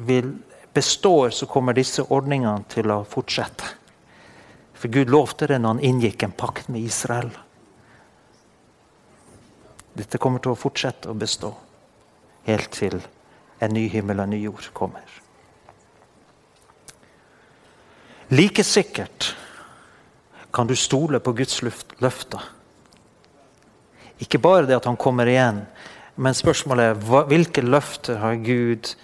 vil 0.06 0.32
består, 0.72 1.30
så 1.30 1.46
kommer 1.46 1.76
disse 1.76 2.04
ordningene 2.08 2.64
til 2.72 2.88
å 2.88 3.02
fortsette. 3.04 3.66
For 4.72 4.88
Gud 4.88 5.12
lovte 5.12 5.46
det 5.50 5.58
når 5.60 5.76
han 5.76 5.82
inngikk 5.84 6.24
en 6.24 6.32
pakt 6.32 6.70
med 6.72 6.88
Israel. 6.88 7.28
Dette 9.92 10.18
kommer 10.18 10.40
til 10.40 10.54
å 10.54 10.58
fortsette 10.58 11.12
å 11.12 11.18
bestå 11.18 11.52
helt 12.48 12.72
til 12.72 12.96
en 13.62 13.76
ny 13.76 13.84
himmel 13.92 14.18
og 14.18 14.24
en 14.24 14.32
ny 14.32 14.40
jord 14.46 14.72
kommer. 14.74 15.04
Like 18.32 18.64
sikkert 18.64 19.34
kan 20.52 20.66
du 20.66 20.76
stole 20.76 21.20
på 21.20 21.34
Guds 21.36 21.58
løfter. 22.00 22.40
Ikke 24.24 24.40
bare 24.40 24.64
det 24.68 24.78
at 24.78 24.88
han 24.88 24.96
kommer 24.96 25.28
igjen, 25.28 25.62
men 26.16 26.36
spørsmålet 26.36 26.94
er 26.94 27.26
hvilke 27.28 27.64
løfter 27.64 28.20
har 28.22 28.40
Gud 28.40 28.94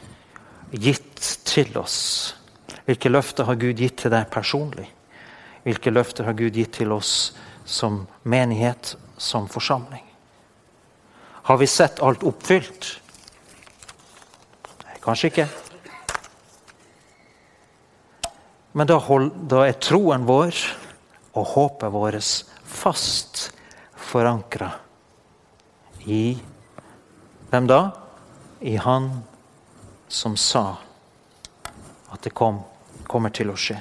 gitt 0.72 1.28
til 1.48 1.76
oss? 1.76 1.98
Hvilke 2.88 3.12
løfter 3.12 3.44
har 3.44 3.60
Gud 3.60 3.76
gitt 3.76 3.98
til 4.00 4.12
deg 4.14 4.30
personlig? 4.32 4.88
Hvilke 5.66 5.92
løfter 5.92 6.24
har 6.24 6.36
Gud 6.38 6.56
gitt 6.56 6.78
til 6.80 6.92
oss 6.96 7.34
som 7.68 8.06
menighet, 8.24 8.94
som 9.20 9.48
forsamling? 9.48 10.04
Har 11.48 11.60
vi 11.60 11.68
sett 11.68 12.00
alt 12.00 12.24
oppfylt? 12.24 12.94
Kanskje 15.04 15.32
ikke. 15.32 15.48
Men 18.78 18.86
da, 18.86 18.94
hold, 19.02 19.32
da 19.50 19.64
er 19.66 19.74
troen 19.82 20.22
vår 20.22 20.54
og 21.34 21.46
håpet 21.50 21.90
vårt 21.90 22.28
fast 22.62 23.48
forankra 23.98 24.68
i 26.06 26.36
hvem 27.50 27.66
da? 27.66 27.80
I 28.62 28.76
Han 28.78 29.10
som 30.06 30.36
sa 30.38 30.78
at 32.14 32.22
det 32.22 32.30
kom, 32.38 32.62
kommer 33.10 33.34
til 33.34 33.50
å 33.50 33.58
skje. 33.58 33.80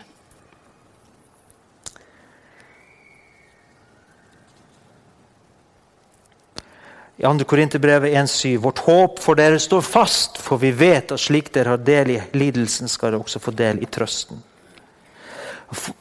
I 7.18 7.26
2. 7.30 7.46
Korinterbrevet 7.46 8.18
1,7.: 8.18 8.58
Vårt 8.66 8.82
håp 8.90 9.22
for 9.22 9.38
dere 9.38 9.62
står 9.62 9.86
fast, 9.86 10.42
for 10.42 10.58
vi 10.58 10.74
vet 10.74 11.14
at 11.14 11.22
slik 11.22 11.54
dere 11.54 11.78
har 11.78 11.86
del 11.86 12.18
i 12.18 12.22
lidelsen, 12.34 12.90
skal 12.90 13.14
dere 13.14 13.22
også 13.22 13.46
få 13.46 13.54
del 13.54 13.86
i 13.86 13.94
trøsten. 13.94 14.42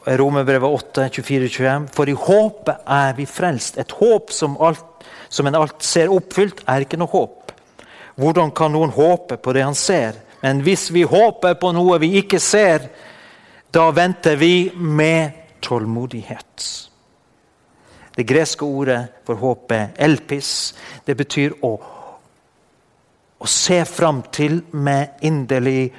Romerbrevet 0.05 0.69
8, 0.69 1.09
24-25. 1.09 1.87
For 1.95 2.09
i 2.09 2.15
håpet 2.15 2.87
er 2.87 3.17
vi 3.17 3.25
frelst. 3.27 3.77
Et 3.77 3.91
håp 3.99 4.31
som, 4.31 4.55
alt, 4.63 5.07
som 5.29 5.47
en 5.47 5.57
alt 5.59 5.83
ser 5.83 6.11
oppfylt, 6.13 6.63
er 6.67 6.85
ikke 6.85 6.99
noe 6.99 7.11
håp. 7.11 7.51
Hvordan 8.17 8.51
kan 8.55 8.73
noen 8.73 8.93
håpe 8.95 9.37
på 9.37 9.53
det 9.53 9.65
han 9.65 9.77
ser? 9.77 10.17
Men 10.41 10.61
hvis 10.65 10.87
vi 10.93 11.03
håper 11.03 11.57
på 11.59 11.73
noe 11.75 11.99
vi 12.01 12.15
ikke 12.21 12.39
ser, 12.41 12.87
da 13.73 13.89
venter 13.91 14.37
vi 14.39 14.69
med 14.73 15.59
tålmodighet. 15.61 16.67
Det 18.17 18.25
greske 18.25 18.65
ordet 18.65 19.01
for 19.27 19.37
håp 19.37 19.71
er 19.75 19.91
elpis. 20.01 20.73
Det 21.05 21.13
betyr 21.17 21.59
å, 21.61 21.75
å 23.37 23.49
se 23.49 23.83
fram 23.85 24.23
til 24.33 24.63
med 24.73 25.21
inderlig 25.27 25.91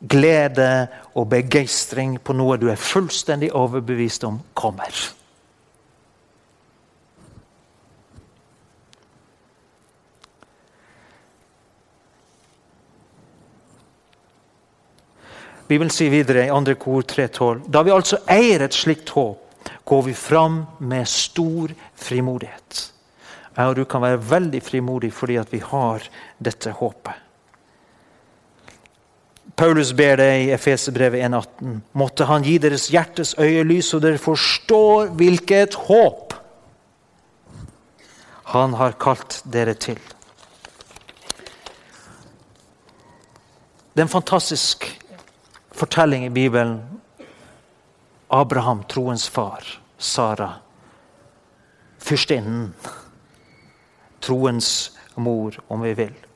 glede 0.00 0.88
og 1.14 1.28
begeistring 1.30 2.18
på 2.22 2.36
noe 2.36 2.58
du 2.58 2.68
er 2.70 2.78
fullstendig 2.80 3.50
overbevist 3.56 4.26
om 4.28 4.40
kommer. 4.54 4.92
Bibelen 15.68 15.92
sier 15.92 16.08
videre 16.08 16.46
i 16.46 16.48
2. 16.48 16.74
kor 16.80 17.02
3,12.: 17.04 17.66
Da 17.68 17.82
vi 17.84 17.92
altså 17.92 18.22
eier 18.24 18.64
et 18.64 18.72
slikt 18.72 19.10
håp, 19.12 19.60
går 19.84 20.02
vi 20.06 20.14
fram 20.16 20.62
med 20.78 21.04
stor 21.08 21.74
frimodighet. 21.94 22.92
Jeg 23.58 23.66
og 23.68 23.76
du 23.76 23.84
kan 23.84 24.00
være 24.00 24.22
veldig 24.30 24.62
frimodig 24.62 25.12
fordi 25.12 25.38
vi 25.50 25.60
har 25.60 26.04
dette 26.38 26.70
håpet. 26.70 27.27
Paulus 29.58 29.90
ber 29.92 30.20
det 30.20 30.28
i 30.44 30.50
Efesebrevet 30.54 31.24
1,18.: 31.26 31.80
Måtte 31.98 32.28
Han 32.30 32.44
gi 32.46 32.58
deres 32.62 32.86
hjertes 32.94 33.34
øyelys, 33.42 33.88
så 33.90 33.98
dere 33.98 34.20
forstår 34.22 35.10
hvilket 35.18 35.74
håp 35.88 36.34
Han 38.54 38.74
har 38.78 38.94
kalt 39.02 39.42
dere 39.44 39.74
til. 39.74 39.98
Det 43.92 44.00
er 44.00 44.06
en 44.06 44.14
fantastisk 44.14 44.86
fortelling 45.74 46.24
i 46.24 46.30
Bibelen. 46.30 46.78
Abraham, 48.30 48.84
troens 48.88 49.28
far. 49.28 49.66
Sara, 49.98 50.52
fyrstinnen. 51.98 52.74
Troens 54.20 54.92
mor, 55.16 55.58
om 55.68 55.82
vi 55.82 55.94
vil. 55.98 56.27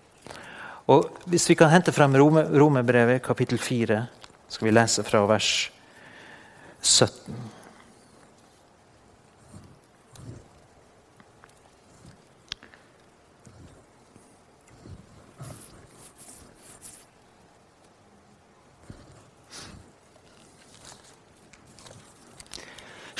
Og 0.91 1.11
Hvis 1.31 1.49
vi 1.51 1.55
kan 1.55 1.71
hente 1.71 1.93
frem 1.95 2.17
Romebrevet, 2.17 3.23
kapittel 3.23 3.59
4, 3.59 4.07
skal 4.49 4.67
vi 4.67 4.75
lese 4.75 5.05
fra 5.07 5.23
vers 5.27 5.71
17. 6.83 7.35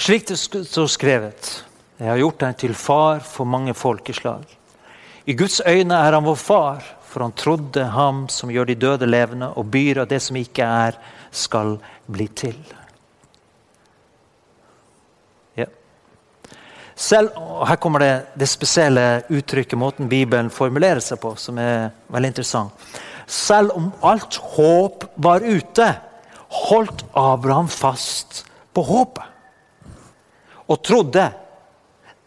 Slik 0.03 0.27
det 0.27 0.35
står 0.37 0.89
skrevet, 0.91 1.51
jeg 2.01 2.11
har 2.11 2.19
gjort 2.19 2.41
deg 2.43 2.57
til 2.59 2.73
far 2.75 3.21
for 3.23 3.47
mange 3.47 3.71
folkeslag. 3.71 4.43
I 5.31 5.37
Guds 5.39 5.61
øyne 5.63 5.95
er 5.95 6.17
han 6.17 6.27
vår 6.27 6.41
far 6.43 6.89
for 7.13 7.27
han 7.27 7.35
trodde 7.37 7.85
ham 7.93 8.25
som 8.33 8.53
gjør 8.53 8.73
de 8.73 8.79
døde 8.81 9.09
levende, 9.09 9.53
og 9.53 9.69
byr 9.73 10.03
at 10.03 10.13
det 10.13 10.23
som 10.25 10.39
ikke 10.41 10.65
er, 10.65 10.97
skal 11.33 11.77
bli 12.09 12.29
til. 12.33 12.57
Selv, 17.03 17.33
og 17.37 17.67
Her 17.69 17.77
kommer 17.81 18.03
det, 18.03 18.13
det 18.39 18.49
spesielle 18.49 19.23
uttrykket, 19.33 19.79
måten 19.79 20.11
Bibelen 20.11 20.51
formulerer 20.53 21.01
seg 21.03 21.19
på, 21.23 21.35
som 21.41 21.59
er 21.59 21.91
veldig 22.13 22.31
interessant. 22.31 22.93
Selv 23.27 23.73
om 23.75 23.89
alt 24.07 24.37
håp 24.55 25.07
var 25.25 25.43
ute, 25.43 25.89
holdt 26.69 27.05
Abraham 27.17 27.69
fast 27.73 28.45
på 28.75 28.85
håpet 28.85 29.29
og 30.69 30.83
trodde. 30.85 31.25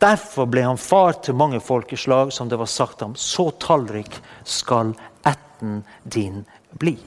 Derfor 0.02 0.50
ble 0.52 0.66
han 0.66 0.78
far 0.78 1.20
til 1.24 1.38
mange 1.40 1.62
folkeslag, 1.64 2.34
som 2.34 2.50
det 2.52 2.60
var 2.60 2.70
sagt 2.70 3.02
ham. 3.02 3.16
Så 3.16 3.50
tallrik 3.64 4.20
skal 4.44 4.94
ætten 5.26 5.84
din 6.04 6.44
bli. 6.76 6.98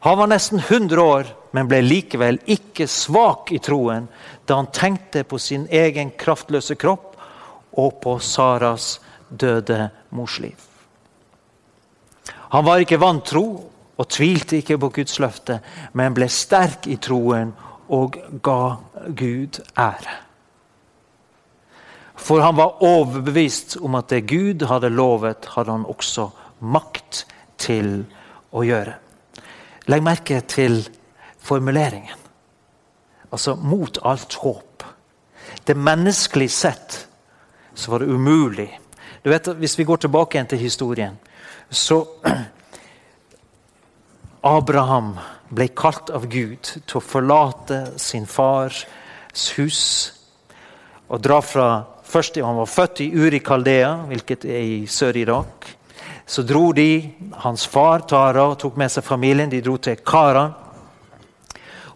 Han 0.00 0.18
var 0.18 0.30
nesten 0.30 0.58
100 0.58 1.02
år, 1.02 1.26
men 1.50 1.68
ble 1.68 1.80
likevel 1.82 2.38
ikke 2.46 2.86
svak 2.86 3.50
i 3.52 3.58
troen 3.58 4.06
da 4.46 4.60
han 4.60 4.70
tenkte 4.72 5.24
på 5.26 5.40
sin 5.42 5.66
egen 5.74 6.12
kraftløse 6.14 6.76
kropp 6.78 7.16
og 7.78 7.98
på 8.02 8.18
Saras 8.22 9.00
døde 9.28 9.88
mors 10.14 10.38
liv. 10.38 10.56
Han 12.54 12.64
var 12.64 12.84
ikke 12.84 13.00
vantro 13.02 13.44
og 13.98 14.08
tvilte 14.08 14.60
ikke 14.60 14.78
på 14.78 14.92
Guds 15.00 15.18
løfte, 15.18 15.58
men 15.98 16.14
ble 16.14 16.30
sterk 16.30 16.86
i 16.86 16.96
troen 17.02 17.50
og 17.90 18.16
ga 18.44 18.62
Gud 19.18 19.58
ære. 19.74 20.27
For 22.18 22.42
han 22.42 22.58
var 22.58 22.82
overbevist 22.84 23.78
om 23.80 23.96
at 23.98 24.10
det 24.10 24.26
Gud 24.28 24.66
hadde 24.68 24.90
lovet, 24.90 25.46
hadde 25.54 25.72
han 25.72 25.86
også 25.88 26.28
makt 26.60 27.24
til 27.58 28.02
å 28.50 28.64
gjøre. 28.66 28.96
Legg 29.88 30.04
merke 30.04 30.40
til 30.50 30.82
formuleringen. 31.38 32.26
Altså 33.32 33.54
mot 33.60 34.00
alt 34.08 34.34
håp. 34.42 34.84
Det 35.64 35.76
menneskelig 35.76 36.50
sett 36.52 36.98
så 37.74 37.92
var 37.92 38.02
det 38.02 38.10
umulig. 38.10 38.70
Du 39.22 39.30
vet, 39.30 39.46
Hvis 39.46 39.78
vi 39.78 39.84
går 39.84 39.96
tilbake 39.96 40.36
igjen 40.36 40.46
til 40.46 40.58
historien, 40.58 41.18
så 41.70 42.04
Abraham 44.42 45.16
ble 45.48 45.68
kalt 45.68 46.10
av 46.10 46.26
Gud 46.28 46.72
til 46.86 46.98
å 46.98 47.04
forlate 47.04 47.98
sin 48.00 48.26
fars 48.26 48.86
hus 49.56 49.82
og 51.08 51.22
dra 51.24 51.38
fra 51.44 51.68
Først 52.08 52.36
Han 52.36 52.56
var 52.56 52.66
født 52.66 53.00
i 53.00 53.10
Uri 53.12 53.38
Kaldea, 53.38 53.94
hvilket 54.08 54.44
er 54.44 54.62
i 54.64 54.86
Sør-Irak. 54.86 55.66
Så 56.26 56.42
dro 56.42 56.72
de, 56.72 57.10
hans 57.44 57.66
far 57.66 58.00
Tara 58.08 58.46
og 58.48 58.58
tok 58.58 58.76
med 58.76 58.92
seg 58.92 59.04
familien, 59.04 59.50
de 59.50 59.60
dro 59.60 59.76
til 59.76 59.96
Kara. 59.96 60.46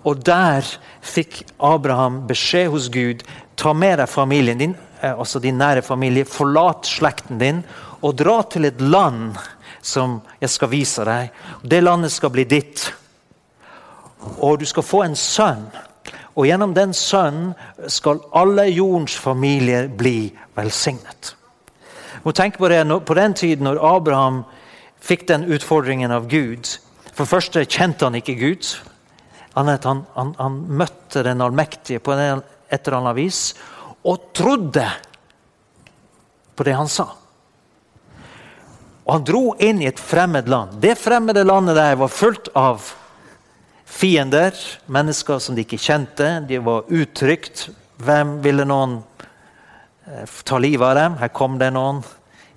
Og 0.05 0.21
der 0.25 0.67
fikk 1.01 1.43
Abraham 1.61 2.27
beskjed 2.29 2.69
hos 2.73 2.89
Gud 2.93 3.23
ta 3.57 3.73
med 3.73 4.01
deg 4.01 4.09
familien 4.11 4.59
din, 4.59 4.75
eh, 5.01 5.13
altså 5.13 5.39
din 5.39 5.59
nære 5.59 5.83
familie, 5.83 6.25
forlat 6.25 6.87
slekten 6.87 7.39
din 7.39 7.63
og 8.03 8.17
dra 8.17 8.43
til 8.43 8.65
et 8.65 8.81
land 8.81 9.37
som 9.83 10.21
jeg 10.41 10.51
skal 10.51 10.69
vise 10.69 11.05
deg. 11.05 11.31
Det 11.63 11.83
landet 11.83 12.13
skal 12.13 12.31
bli 12.31 12.45
ditt. 12.45 12.93
Og 14.39 14.61
du 14.61 14.67
skal 14.67 14.83
få 14.83 15.03
en 15.03 15.17
sønn. 15.17 15.67
Og 16.35 16.47
gjennom 16.49 16.73
den 16.75 16.95
sønnen 16.97 17.53
skal 17.93 18.23
alle 18.33 18.67
jordens 18.71 19.17
familier 19.21 19.89
bli 19.89 20.33
velsignet. 20.57 21.35
Og 22.23 22.35
tenk 22.35 22.59
på 22.59 22.69
det 22.69 22.85
På 23.07 23.15
den 23.15 23.35
tiden 23.35 23.65
når 23.65 23.83
Abraham 23.83 24.45
fikk 25.01 25.27
den 25.29 25.45
utfordringen 25.45 26.11
av 26.11 26.29
Gud 26.31 26.79
For 27.13 27.25
det 27.25 27.33
første 27.33 27.65
kjente 27.67 28.07
han 28.07 28.15
ikke 28.15 28.39
Gud. 28.39 28.67
Han, 29.55 29.69
han, 29.69 30.35
han, 30.39 30.61
møtte 30.69 31.23
den 31.23 31.43
allmektige 31.43 32.01
på 32.01 32.15
et 32.17 32.43
eller 32.87 32.97
annet 32.97 33.17
vis 33.17 33.55
og 34.03 34.33
trodde 34.35 34.87
på 36.57 36.65
det 36.65 36.73
han 36.73 36.89
sa. 36.89 37.05
Og 39.05 39.13
han 39.13 39.27
dro 39.29 39.43
inn 39.61 39.83
i 39.83 39.91
et 39.91 40.01
fremmed 40.01 40.49
land. 40.49 40.79
Det 40.81 40.97
fremmede 40.99 41.45
landet 41.45 41.77
der 41.77 42.01
var 42.01 42.11
fullt 42.11 42.49
av 42.57 42.81
fiender, 43.93 44.57
mennesker 44.87 45.41
som 45.43 45.57
de 45.57 45.65
ikke 45.67 45.81
kjente. 45.81 46.29
De 46.49 46.61
var 46.65 46.89
utrygt. 46.93 47.69
Hvem 48.03 48.39
ville 48.45 48.65
noen 48.67 49.01
eh, 50.09 50.39
ta 50.49 50.59
livet 50.63 50.87
av 50.89 50.97
dem? 50.99 51.19
Her 51.21 51.33
kom 51.37 51.59
det 51.61 51.73
noen 51.77 52.01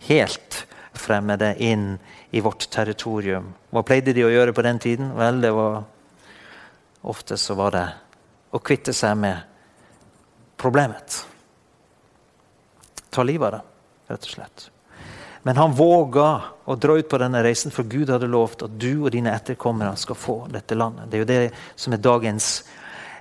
helt 0.08 0.64
fremmede 0.96 1.54
inn 1.64 1.98
i 2.36 2.42
vårt 2.44 2.70
territorium. 2.72 3.52
Hva 3.72 3.84
pleide 3.86 4.16
de 4.16 4.26
å 4.26 4.32
gjøre 4.32 4.56
på 4.56 4.64
den 4.66 4.80
tiden? 4.82 5.12
Vel, 5.18 5.44
det 5.44 5.54
var 5.56 5.84
Ofte 7.06 7.38
så 7.38 7.54
var 7.54 7.74
det 7.76 7.86
å 8.50 8.58
kvitte 8.66 8.90
seg 8.96 9.14
med 9.22 9.44
problemet. 10.58 11.20
Ta 13.14 13.22
livet 13.22 13.46
av 13.46 13.60
dem, 13.60 13.68
rett 14.10 14.26
og 14.26 14.32
slett. 14.32 14.66
Men 15.46 15.60
han 15.62 15.76
våga 15.78 16.30
å 16.66 16.76
dra 16.76 16.96
ut 16.98 17.10
på 17.10 17.20
denne 17.22 17.44
reisen, 17.46 17.74
for 17.74 17.86
Gud 17.86 18.10
hadde 18.10 18.30
lovt 18.30 18.66
at 18.66 18.78
du 18.82 19.06
og 19.06 19.12
dine 19.14 19.34
etterkommere 19.36 19.94
skal 20.02 20.18
få 20.18 20.38
dette 20.50 20.78
landet. 20.78 21.06
Det 21.12 21.20
er 21.20 21.22
jo 21.22 21.30
det 21.30 21.42
som 21.78 21.94
er 21.94 22.02
dagens, 22.02 22.48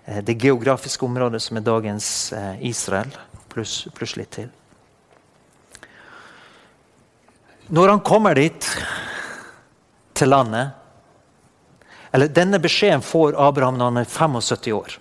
eh, 0.07 0.23
det 0.25 0.39
geografiske 0.41 1.05
området 1.05 1.43
som 1.45 1.61
er 1.61 1.67
dagens 1.67 2.09
eh, 2.33 2.65
Israel, 2.71 3.13
pluss 3.53 3.83
plus 3.95 4.17
litt 4.17 4.33
til. 4.39 4.49
Når 7.69 7.93
han 7.93 8.01
kommer 8.05 8.35
dit, 8.41 8.73
til 10.15 10.31
landet 10.31 10.81
eller 12.15 12.31
Denne 12.31 12.61
beskjeden 12.63 13.03
får 13.03 13.35
Abraham 13.43 13.75
når 13.75 13.91
han 13.91 13.97
er 14.05 14.07
75 14.07 14.73
år. 14.77 14.93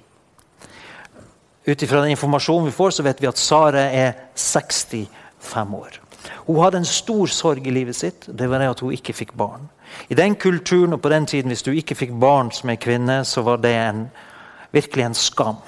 Ut 1.63 1.83
ifra 1.85 2.01
den 2.01 2.15
informasjonen 2.15 2.65
vi 2.65 2.73
får, 2.73 2.95
så 2.97 3.05
vet 3.05 3.21
vi 3.21 3.29
at 3.29 3.37
Sara 3.37 3.83
er 3.93 4.15
65 4.33 5.75
år. 5.77 5.99
Hun 6.45 6.59
hadde 6.59 6.81
en 6.81 6.87
stor 6.87 7.27
sorg 7.31 7.67
i 7.67 7.71
livet 7.71 7.95
sitt. 7.95 8.25
Det 8.27 8.47
var 8.51 8.59
det 8.59 8.71
at 8.73 8.81
hun 8.83 8.93
ikke 8.95 9.15
fikk 9.15 9.33
barn. 9.39 9.69
I 10.11 10.17
den 10.17 10.35
kulturen 10.35 10.95
og 10.95 11.01
på 11.03 11.11
den 11.13 11.25
tiden, 11.29 11.53
hvis 11.53 11.63
du 11.63 11.71
ikke 11.71 11.95
fikk 11.95 12.11
barn 12.19 12.51
som 12.51 12.69
en 12.69 12.81
kvinne, 12.81 13.21
så 13.25 13.43
var 13.45 13.61
det 13.63 13.71
en, 13.77 14.07
virkelig 14.75 15.05
en 15.05 15.15
skam. 15.15 15.61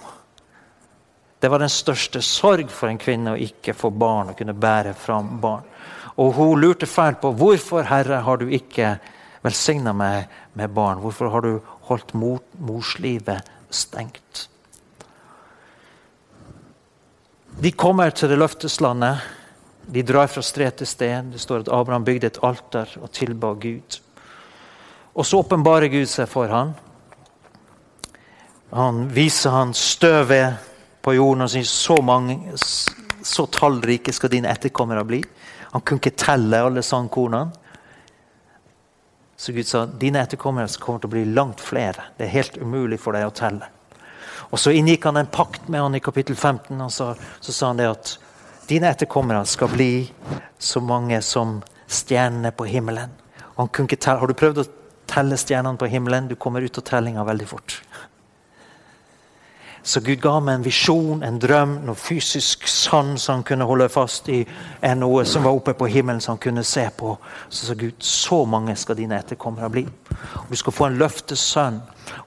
Det 1.39 1.51
var 1.51 1.61
den 1.61 1.71
største 1.71 2.21
sorg 2.25 2.71
for 2.73 2.89
en 2.89 2.99
kvinne 2.99 3.35
å 3.35 3.39
ikke 3.39 3.75
få 3.77 3.91
barn 3.93 4.31
og 4.31 4.39
kunne 4.39 4.55
bære 4.57 4.95
fram 4.97 5.35
barn. 5.43 5.63
Og 6.17 6.33
hun 6.37 6.59
lurte 6.59 6.87
fælt 6.87 7.21
på 7.21 7.31
hvorfor 7.35 7.87
Herre 7.87 8.21
har 8.23 8.39
du 8.39 8.47
ikke 8.49 8.95
velsigna 9.45 9.93
meg 9.93 10.31
med 10.57 10.73
barn. 10.73 11.03
Hvorfor 11.03 11.29
har 11.29 11.45
du 11.45 11.59
holdt 11.89 12.13
mor, 12.17 12.39
morslivet 12.59 13.45
stengt? 13.69 14.47
De 17.61 17.71
kommer 17.71 18.11
til 18.11 18.31
det 18.31 18.39
løfteslandet. 18.39 19.21
De 19.87 20.01
drar 20.03 20.27
fra 20.27 20.41
sted 20.41 20.77
til 20.79 20.87
sted. 20.89 21.31
Det 21.33 21.41
står 21.41 21.65
at 21.65 21.71
Abraham 21.73 22.05
bygde 22.05 22.27
et 22.27 22.41
alter 22.43 22.89
og 23.01 23.11
tilba 23.13 23.53
Gud. 23.53 23.99
Og 25.15 25.25
så 25.25 25.39
åpenbarer 25.39 25.87
Gud 25.93 26.09
seg 26.11 26.27
for 26.29 26.51
ham. 26.51 26.73
Han 28.75 29.05
viser 29.13 29.53
han 29.53 29.73
støvet 29.77 30.57
på 31.05 31.13
jorden 31.15 31.45
og 31.45 31.51
sier 31.53 31.67
så 31.69 31.99
mange, 32.03 32.57
så 32.57 33.45
tallrike 33.53 34.13
skal 34.13 34.33
dine 34.33 34.49
etterkommere 34.51 35.05
bli. 35.07 35.21
Han 35.71 35.83
kunne 35.85 36.01
ikke 36.01 36.17
telle 36.17 36.63
alle 36.65 36.83
sandkornene. 36.83 37.53
Så 39.37 39.53
Gud 39.53 39.67
sa 39.67 39.85
dine 39.85 40.21
etterkommere 40.23 40.71
kommer 40.79 41.03
til 41.03 41.11
å 41.11 41.13
bli 41.13 41.25
langt 41.29 41.61
flere. 41.61 42.09
Det 42.17 42.25
er 42.25 42.37
helt 42.37 42.57
umulig 42.57 42.99
for 43.03 43.15
deg 43.15 43.27
å 43.27 43.33
telle. 43.35 43.67
Og 44.49 44.59
Så 44.59 44.71
inngikk 44.71 45.05
han 45.05 45.17
en 45.19 45.31
pakt 45.31 45.67
med 45.67 45.81
han 45.81 45.95
i 45.95 46.03
kapittel 46.03 46.35
15. 46.35 46.81
og 46.81 46.91
så, 46.91 47.13
så 47.41 47.51
sa 47.51 47.67
han 47.67 47.81
det 47.81 47.89
at 47.89 48.17
Dine 48.65 48.89
etterkommere 48.89 49.43
skal 49.45 49.69
bli 49.69 49.91
så 50.57 50.81
mange 50.81 51.19
som 51.21 51.59
stjernene 51.87 52.49
på 52.51 52.65
himmelen. 52.65 53.11
Har 53.55 54.27
du 54.27 54.33
prøvd 54.33 54.61
å 54.63 54.65
telle 55.05 55.37
stjernene 55.37 55.77
på 55.77 55.89
himmelen? 55.91 56.27
Du 56.27 56.35
kommer 56.35 56.65
ut 56.65 56.77
av 56.81 56.85
tellinga 56.87 57.23
veldig 57.23 57.47
fort. 57.47 57.75
Så 59.85 60.01
Gud 60.01 60.17
ga 60.17 60.39
meg 60.41 60.55
en 60.57 60.63
visjon, 60.65 61.21
en 61.21 61.35
drøm, 61.37 61.75
noe 61.85 61.93
fysisk 61.99 62.65
sann 62.65 63.19
som 63.21 63.35
han 63.35 63.43
kunne 63.45 63.67
holde 63.69 63.85
fast 63.93 64.31
i. 64.33 64.39
Noe 64.97 65.27
som 65.29 65.45
var 65.45 65.53
oppe 65.53 65.75
på 65.77 65.85
himmelen 65.93 66.23
som 66.25 66.33
han 66.33 66.41
kunne 66.41 66.63
se 66.65 66.87
på. 66.97 67.11
Så 67.49 67.67
sa 67.67 67.75
Gud, 67.77 68.01
så 68.01 68.39
mange 68.49 68.73
skal 68.81 68.97
dine 68.97 69.19
etterkommere 69.21 69.69
bli. 69.69 69.83
Og 70.41 70.49
du 70.49 70.57
skal 70.57 70.73
få 70.73 70.87
en 70.89 70.97
løftesønn, 70.97 71.77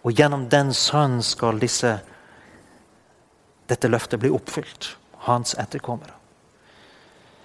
og 0.05 0.15
gjennom 0.15 0.47
den 0.53 0.71
sønnen 0.71 1.25
skal 1.27 1.59
disse, 1.59 1.97
dette 3.67 3.91
løftet 3.91 4.23
bli 4.23 4.31
oppfylt. 4.31 4.93
Hans 5.27 5.59
etterkommere. 5.59 6.18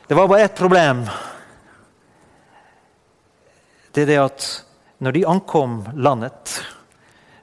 Det 0.08 0.14
var 0.14 0.28
bare 0.28 0.42
ett 0.42 0.56
problem. 0.56 1.06
Det 3.92 4.02
er 4.04 4.10
det 4.10 4.20
at 4.20 4.48
når 5.00 5.16
de 5.16 5.22
ankom 5.32 5.78
landet, 5.96 6.58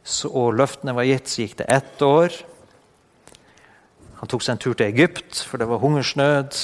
så, 0.05 0.29
og 0.29 0.59
løftene 0.59 0.93
var 0.93 1.09
gitt, 1.09 1.31
så 1.31 1.45
gikk 1.45 1.57
det 1.63 1.69
ett 1.73 2.03
år, 2.03 2.37
Han 4.21 4.29
tok 4.29 4.43
seg 4.45 4.53
en 4.53 4.59
tur 4.61 4.75
til 4.77 4.91
Egypt, 4.91 5.39
for 5.49 5.57
det 5.57 5.65
var 5.65 5.81
hungersnød. 5.81 6.57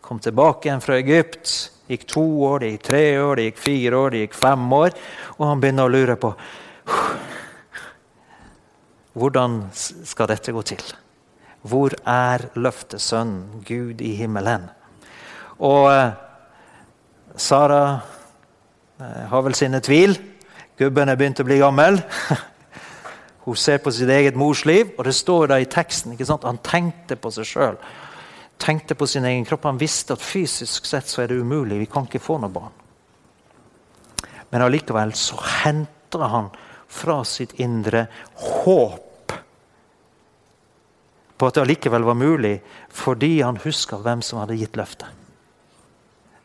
Kom 0.00 0.16
tilbake 0.16 0.70
igjen 0.70 0.80
fra 0.80 0.96
Egypt. 0.96 1.50
Det 1.84 1.92
Gikk 1.98 2.06
to 2.08 2.22
år, 2.46 2.62
det 2.62 2.70
gikk 2.70 2.86
tre 2.86 3.02
år, 3.20 3.36
det 3.36 3.44
gikk 3.50 3.58
fire 3.60 3.98
år, 3.98 4.14
det 4.14 4.22
gikk 4.22 4.36
fem 4.38 4.72
år. 4.72 4.96
Og 5.36 5.44
han 5.44 5.60
begynner 5.60 5.84
å 5.84 5.92
lure 5.92 6.16
på 6.16 6.30
hvordan 9.12 9.58
skal 9.76 10.30
dette 10.32 10.56
gå 10.56 10.62
til. 10.72 10.80
Hvor 11.68 11.92
er 12.08 12.48
løftesønnen, 12.56 13.60
Gud 13.68 14.00
i 14.00 14.14
himmelen? 14.16 14.64
Og 15.58 15.90
eh, 15.92 16.14
Sara 17.36 17.82
eh, 19.00 19.24
har 19.30 19.44
vel 19.46 19.54
sine 19.58 19.80
tvil. 19.84 20.16
Gubben 20.78 21.10
er 21.10 21.18
begynt 21.18 21.42
å 21.42 21.46
bli 21.46 21.60
gammel. 21.62 22.00
Hun 23.44 23.58
ser 23.60 23.78
på 23.84 23.92
sitt 23.92 24.10
eget 24.10 24.38
mors 24.40 24.64
liv, 24.66 24.94
og 24.96 25.04
det 25.06 25.14
står 25.14 25.52
da 25.52 25.60
i 25.60 25.68
teksten. 25.70 26.14
ikke 26.14 26.26
sant? 26.26 26.46
Han 26.48 26.62
tenkte 26.64 27.18
på 27.20 27.30
seg 27.34 27.48
sjøl. 27.48 27.78
Tenkte 28.58 28.96
på 28.98 29.06
sin 29.10 29.26
egen 29.28 29.44
kropp. 29.46 29.66
Han 29.68 29.80
visste 29.80 30.16
at 30.16 30.24
fysisk 30.24 30.88
sett 30.88 31.10
så 31.10 31.22
er 31.22 31.30
det 31.30 31.40
umulig. 31.42 31.82
Vi 31.82 31.90
kan 31.90 32.08
ikke 32.08 32.22
få 32.22 32.38
noe 32.40 32.54
barn. 32.54 32.72
Men 34.50 34.62
allikevel 34.62 35.12
så 35.18 35.36
henter 35.64 36.28
han 36.30 36.52
fra 36.94 37.22
sitt 37.26 37.56
indre 37.58 38.06
håp 38.38 39.34
på 41.34 41.48
at 41.50 41.56
det 41.56 41.64
allikevel 41.64 42.06
var 42.06 42.14
mulig, 42.14 42.60
fordi 42.94 43.40
han 43.42 43.58
huska 43.58 43.98
hvem 43.98 44.22
som 44.22 44.38
hadde 44.38 44.56
gitt 44.60 44.78
løftet. 44.78 45.23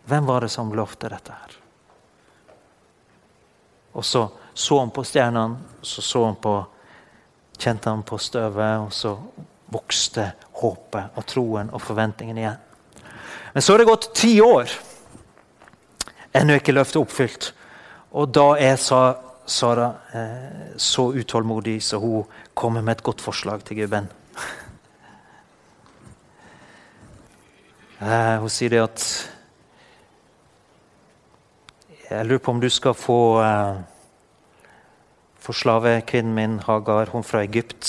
Hvem 0.06 0.26
var 0.26 0.42
det 0.42 0.50
som 0.54 0.72
lovte 0.74 1.10
dette 1.10 1.32
her? 1.32 1.58
Og 3.92 4.06
så 4.06 4.30
så 4.60 4.80
han 4.80 4.90
på 4.92 5.04
stjernene, 5.08 5.58
så 5.82 6.02
så 6.02 6.26
han 6.26 6.36
på 6.36 6.54
kjente 7.60 7.90
han 7.90 8.04
på 8.04 8.18
støvet, 8.18 8.80
og 8.80 8.94
så 8.94 9.14
vokste 9.72 10.32
håpet 10.60 11.16
og 11.16 11.26
troen 11.28 11.70
og 11.72 11.82
forventningen 11.84 12.38
igjen. 12.38 12.60
Men 13.54 13.64
så 13.64 13.74
har 13.74 13.82
det 13.82 13.90
gått 13.90 14.10
ti 14.16 14.34
år. 14.42 14.72
Ennå 16.36 16.60
ikke 16.60 16.76
løftet 16.76 17.02
oppfylt. 17.02 17.50
Og 18.12 18.30
da 18.36 18.54
er 18.60 18.78
Sara 18.80 19.88
eh, 20.14 20.76
så 20.78 21.10
utålmodig 21.14 21.80
så 21.84 22.00
hun 22.00 22.28
kommer 22.54 22.82
med 22.86 22.98
et 22.98 23.06
godt 23.06 23.22
forslag 23.22 23.64
til 23.64 23.84
gubben. 23.84 24.10
Eh, 28.00 28.36
hun 28.40 28.48
sier 28.48 28.72
det 28.72 28.80
at 28.80 29.06
Jeg 32.10 32.26
lurer 32.26 32.41
på 32.41 32.54
om 32.56 32.62
du 32.62 32.72
skal 32.74 32.95
få 32.98 33.38
eh, 33.43 33.82
for 35.38 35.54
slavekvinnen 35.54 36.34
min 36.34 36.56
Hagar, 36.65 37.12
hun 37.13 37.22
fra 37.22 37.43
Egypt. 37.45 37.86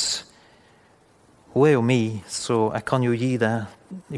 Hun 1.54 1.64
er 1.64 1.72
jo 1.72 1.80
mi, 1.80 2.20
så 2.28 2.66
jeg 2.74 2.84
kan 2.84 3.06
jo 3.06 3.16
gi 3.16 3.30
det 3.40 3.54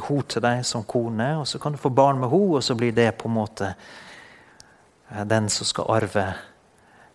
hun 0.03 0.27
til 0.27 0.43
deg 0.43 0.67
som 0.67 0.83
kone. 0.83 1.29
Og 1.39 1.47
så 1.47 1.63
kan 1.63 1.71
du 1.71 1.79
få 1.79 1.95
barn 1.95 2.19
med 2.19 2.35
henne, 2.35 2.59
og 2.59 2.67
så 2.67 2.75
blir 2.75 2.91
det 2.99 3.13
på 3.15 3.31
en 3.31 3.37
måte 3.39 3.71
eh, 3.71 5.23
den 5.23 5.47
som 5.47 5.71
skal 5.71 5.95
arve 6.01 6.27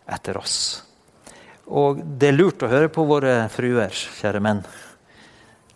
etter 0.07 0.39
oss. 0.39 0.57
Og 1.67 1.99
det 1.99 2.31
er 2.31 2.39
lurt 2.39 2.63
å 2.63 2.71
høre 2.71 2.87
på 2.87 3.03
våre 3.03 3.49
fruer, 3.51 3.91
kjære 3.91 4.45
menn. 4.47 4.63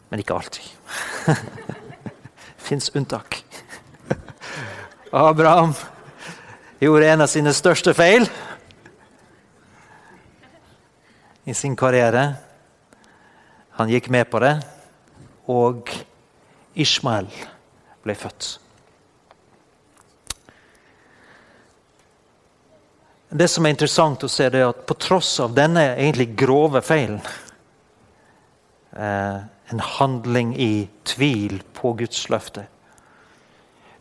Men 0.07 0.23
ikke 0.23 0.39
alltid. 0.39 0.63
Fins 2.71 2.87
unntak. 2.95 3.43
Abraham 5.11 5.75
gjorde 6.87 7.11
en 7.11 7.21
av 7.21 7.29
sine 7.29 7.51
største 7.53 7.93
feil 7.93 8.23
i 11.45 11.53
sin 11.53 11.75
karriere. 11.77 12.23
Han 13.77 13.91
gikk 13.91 14.09
med 14.13 14.25
på 14.33 14.41
det, 14.41 14.55
og 15.45 15.93
Ishmael 16.73 17.29
ble 18.01 18.15
født. 18.17 18.49
Det 23.31 23.47
som 23.47 23.65
er 23.65 23.75
interessant 23.75 24.25
å 24.25 24.31
se, 24.31 24.49
er 24.49 24.65
at 24.65 24.81
på 24.89 24.97
tross 24.99 25.35
av 25.43 25.53
denne 25.55 25.85
egentlig 25.93 26.31
grove 26.35 26.81
feilen 26.83 27.21
eh, 28.97 29.37
En 29.71 29.79
handling 29.79 30.51
i 30.59 30.89
tvil 31.07 31.61
på 31.77 31.93
Guds 32.01 32.25
løfte 32.27 32.65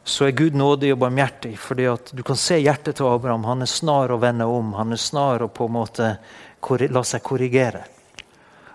så 0.05 0.27
er 0.27 0.37
Gud 0.37 0.55
nådig 0.57 0.93
og 0.95 0.99
barmhjertig. 0.99 1.59
fordi 1.59 1.85
at 1.87 2.11
Du 2.15 2.23
kan 2.23 2.37
se 2.37 2.59
hjertet 2.59 2.97
til 2.97 3.07
Abraham. 3.07 3.45
Han 3.45 3.63
er 3.63 3.67
snar 3.67 4.11
å 4.11 4.19
vende 4.19 4.45
om. 4.45 4.73
Han 4.75 4.93
er 4.93 4.97
snar 4.97 5.43
å 5.43 5.49
på 5.49 5.67
en 5.67 5.73
måte 5.73 6.19
la 6.91 7.03
seg 7.03 7.23
korrigere. 7.23 7.85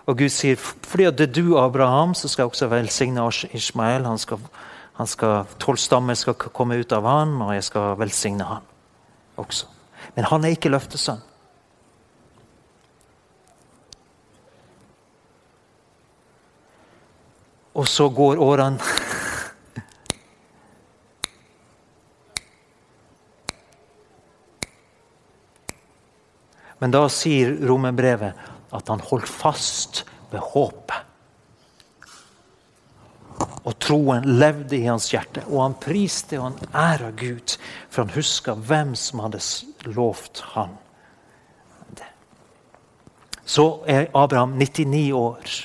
Og 0.06 0.18
Gud 0.18 0.30
sier 0.30 0.56
fordi 0.56 1.06
at 1.06 1.16
det 1.18 1.28
er 1.28 1.34
du, 1.34 1.58
Abraham, 1.58 2.14
så 2.14 2.28
skal 2.28 2.44
jeg 2.44 2.52
også 2.52 2.68
velsigne 2.70 3.26
Ishmael. 3.52 4.04
Han 4.06 4.18
skal, 4.18 4.38
han 4.94 5.06
skal, 5.06 5.46
Tolv 5.58 5.78
stammer 5.78 6.14
skal 6.14 6.34
komme 6.34 6.78
ut 6.78 6.92
av 6.92 7.04
han, 7.04 7.40
og 7.42 7.54
jeg 7.54 7.64
skal 7.64 7.96
velsigne 7.98 8.44
han 8.44 8.62
også. 9.36 9.66
Men 10.14 10.24
han 10.30 10.44
er 10.44 10.54
ikke 10.54 10.70
løftesønn. 10.70 11.22
Og 17.76 17.84
så 17.88 18.08
går 18.08 18.38
årene 18.40 19.02
Men 26.78 26.92
da 26.92 27.06
sier 27.12 27.56
romerbrevet 27.66 28.46
at 28.76 28.88
han 28.92 29.04
holdt 29.08 29.28
fast 29.30 30.04
ved 30.32 30.42
håpet. 30.52 31.02
Og 33.66 33.74
troen 33.82 34.26
levde 34.38 34.78
i 34.78 34.86
hans 34.86 35.08
hjerte, 35.10 35.42
og 35.50 35.62
han 35.64 35.78
priste 35.82 36.38
og 36.38 36.52
han 36.52 36.74
æra 36.86 37.10
Gud, 37.18 37.56
for 37.90 38.04
han 38.04 38.14
huska 38.14 38.54
hvem 38.54 38.94
som 38.98 39.24
hadde 39.24 39.42
lovt 39.96 40.44
han. 40.54 40.76
Så 43.46 43.66
er 43.86 44.08
Abraham 44.14 44.56
99 44.58 45.12
år 45.14 45.56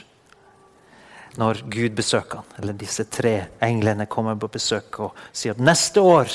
når 1.40 1.62
Gud 1.72 1.96
besøker 1.96 2.42
han, 2.42 2.58
eller 2.60 2.76
disse 2.78 3.06
tre 3.10 3.34
englene 3.64 4.06
kommer 4.12 4.36
på 4.36 4.52
besøk 4.52 5.00
og 5.08 5.22
sier 5.32 5.56
at 5.56 5.64
neste 5.64 6.04
år 6.04 6.28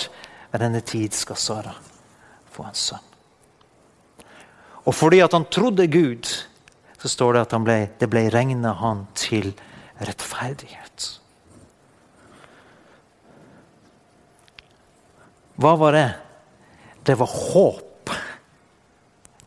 ved 0.52 0.62
denne 0.64 0.80
tid 0.80 1.14
skal 1.14 1.38
Sara 1.38 1.74
få 2.50 2.64
en 2.66 2.80
sønn. 2.80 3.05
Og 4.86 4.94
fordi 4.94 5.20
at 5.24 5.34
han 5.34 5.46
trodde 5.50 5.88
Gud, 5.90 6.28
så 7.02 7.10
står 7.10 7.36
det 7.36 7.44
at 7.46 7.56
ble, 7.64 7.78
det 8.00 8.08
ble 8.10 8.26
regna 8.32 8.74
han 8.78 9.06
til 9.18 9.52
rettferdighet. 9.98 11.08
Hva 15.56 15.72
var 15.80 15.96
det? 15.96 16.08
Det 17.06 17.16
var 17.18 17.32
håp. 17.32 18.12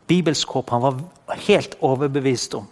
Bibelsk 0.10 0.58
håp. 0.58 0.74
Han 0.74 0.84
var 0.84 1.42
helt 1.48 1.78
overbevist 1.86 2.58
om 2.58 2.68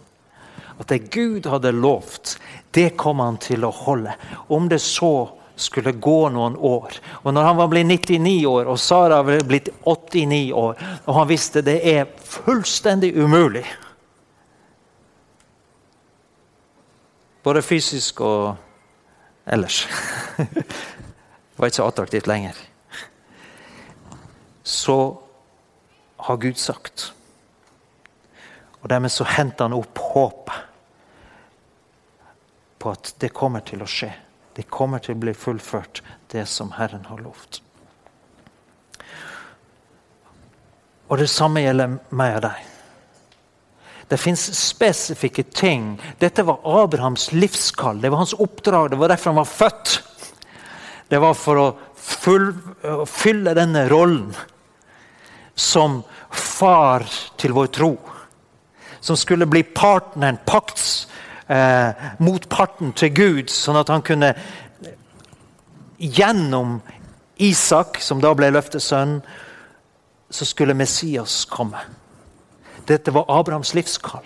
at 0.78 0.88
det 0.92 1.10
Gud 1.10 1.46
hadde 1.50 1.72
lovt, 1.74 2.36
det 2.74 2.92
kom 3.00 3.18
han 3.22 3.38
til 3.42 3.66
å 3.66 3.72
holde. 3.74 4.14
Om 4.46 4.68
det 4.70 4.78
så 4.82 5.26
skulle 5.58 5.92
gå 5.92 6.28
noen 6.32 6.56
år. 6.56 6.94
Og 7.22 7.34
når 7.34 7.48
han 7.48 7.58
var 7.58 7.68
blitt 7.72 7.86
99 7.86 8.46
år, 8.46 8.70
og 8.70 8.78
Sara 8.78 9.20
var 9.26 9.44
blitt 9.46 9.70
89 9.84 10.52
år, 10.54 10.80
og 11.04 11.14
han 11.18 11.28
visste 11.28 11.64
det 11.66 11.80
er 11.82 12.08
fullstendig 12.24 13.14
umulig 13.18 13.66
Både 17.42 17.62
fysisk 17.62 18.20
og 18.20 18.56
ellers. 19.46 19.86
Det 20.38 21.62
var 21.62 21.70
ikke 21.70 21.76
så 21.76 21.86
attraktivt 21.88 22.26
lenger. 22.26 22.58
Så 24.62 24.96
har 26.16 26.36
Gud 26.36 26.58
sagt. 26.60 27.14
Og 28.82 28.90
dermed 28.90 29.10
så 29.10 29.24
henter 29.24 29.64
han 29.64 29.78
opp 29.78 29.98
håpet 29.98 30.66
på 32.78 32.92
at 32.94 33.14
det 33.18 33.32
kommer 33.34 33.64
til 33.66 33.82
å 33.82 33.88
skje. 33.90 34.12
Det 34.58 34.64
kommer 34.66 34.98
til 34.98 35.14
å 35.14 35.22
bli 35.22 35.30
fullført, 35.38 36.00
det 36.34 36.42
som 36.50 36.72
Herren 36.74 37.04
har 37.06 37.20
lovt. 37.22 37.60
Og 41.06 41.20
det 41.20 41.28
samme 41.30 41.62
gjelder 41.62 41.94
meg 42.10 42.40
og 42.40 42.42
deg. 42.48 42.64
Det 44.10 44.18
fins 44.18 44.48
spesifikke 44.58 45.44
ting. 45.54 45.92
Dette 46.18 46.42
var 46.42 46.64
Abrahams 46.82 47.28
livskall. 47.36 48.00
Det 48.02 48.10
var 48.10 48.24
hans 48.24 48.34
oppdrag. 48.34 48.90
Det 48.90 48.98
var 48.98 49.12
derfor 49.12 49.30
han 49.30 49.38
var 49.38 49.52
født. 49.52 49.94
Det 51.08 51.20
var 51.22 51.38
for 51.38 51.62
å, 51.62 51.68
fylle 53.06 53.54
denne 53.54 53.86
rollen 53.90 54.32
som 55.54 56.00
far 56.34 57.06
til 57.38 57.54
vår 57.54 57.70
tro. 57.78 57.92
Som 58.98 59.16
skulle 59.16 59.46
bli 59.46 59.62
partneren, 59.62 60.42
pakts 60.42 61.06
eh, 61.48 62.08
motparten 62.18 62.92
til 62.96 63.14
Gud, 63.14 63.52
sånn 63.52 63.80
at 63.80 63.92
han 63.92 64.04
kunne 64.06 64.34
Gjennom 65.98 66.76
Isak, 67.42 67.96
som 67.98 68.20
da 68.22 68.30
ble 68.38 68.52
løftesønn, 68.54 69.16
så 70.30 70.46
skulle 70.46 70.76
Messias 70.78 71.40
komme. 71.50 71.80
Dette 72.86 73.10
var 73.10 73.26
Abrahams 73.34 73.74
livskall. 73.74 74.22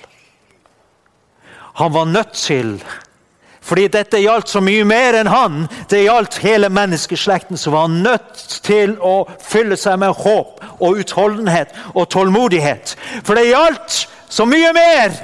Han 1.81 1.93
var 1.93 2.05
nødt 2.05 2.33
til, 2.33 2.83
Fordi 3.63 3.85
dette 3.89 4.19
gjaldt 4.19 4.51
så 4.51 4.59
mye 4.61 4.83
mer 4.85 5.15
enn 5.15 5.29
han. 5.31 5.69
Det 5.87 6.01
gjaldt 6.03 6.41
hele 6.43 6.67
menneskeslekten, 6.69 7.57
som 7.57 7.77
var 7.77 7.93
nødt 7.93 8.41
til 8.67 8.97
å 8.99 9.23
fylle 9.39 9.77
seg 9.79 10.01
med 10.03 10.17
håp 10.19 10.59
og 10.83 10.99
utholdenhet 10.99 11.71
og 11.95 12.09
tålmodighet. 12.11 12.97
For 13.23 13.39
det 13.39 13.53
gjaldt 13.53 14.01
så 14.27 14.49
mye 14.51 14.73
mer 14.75 15.15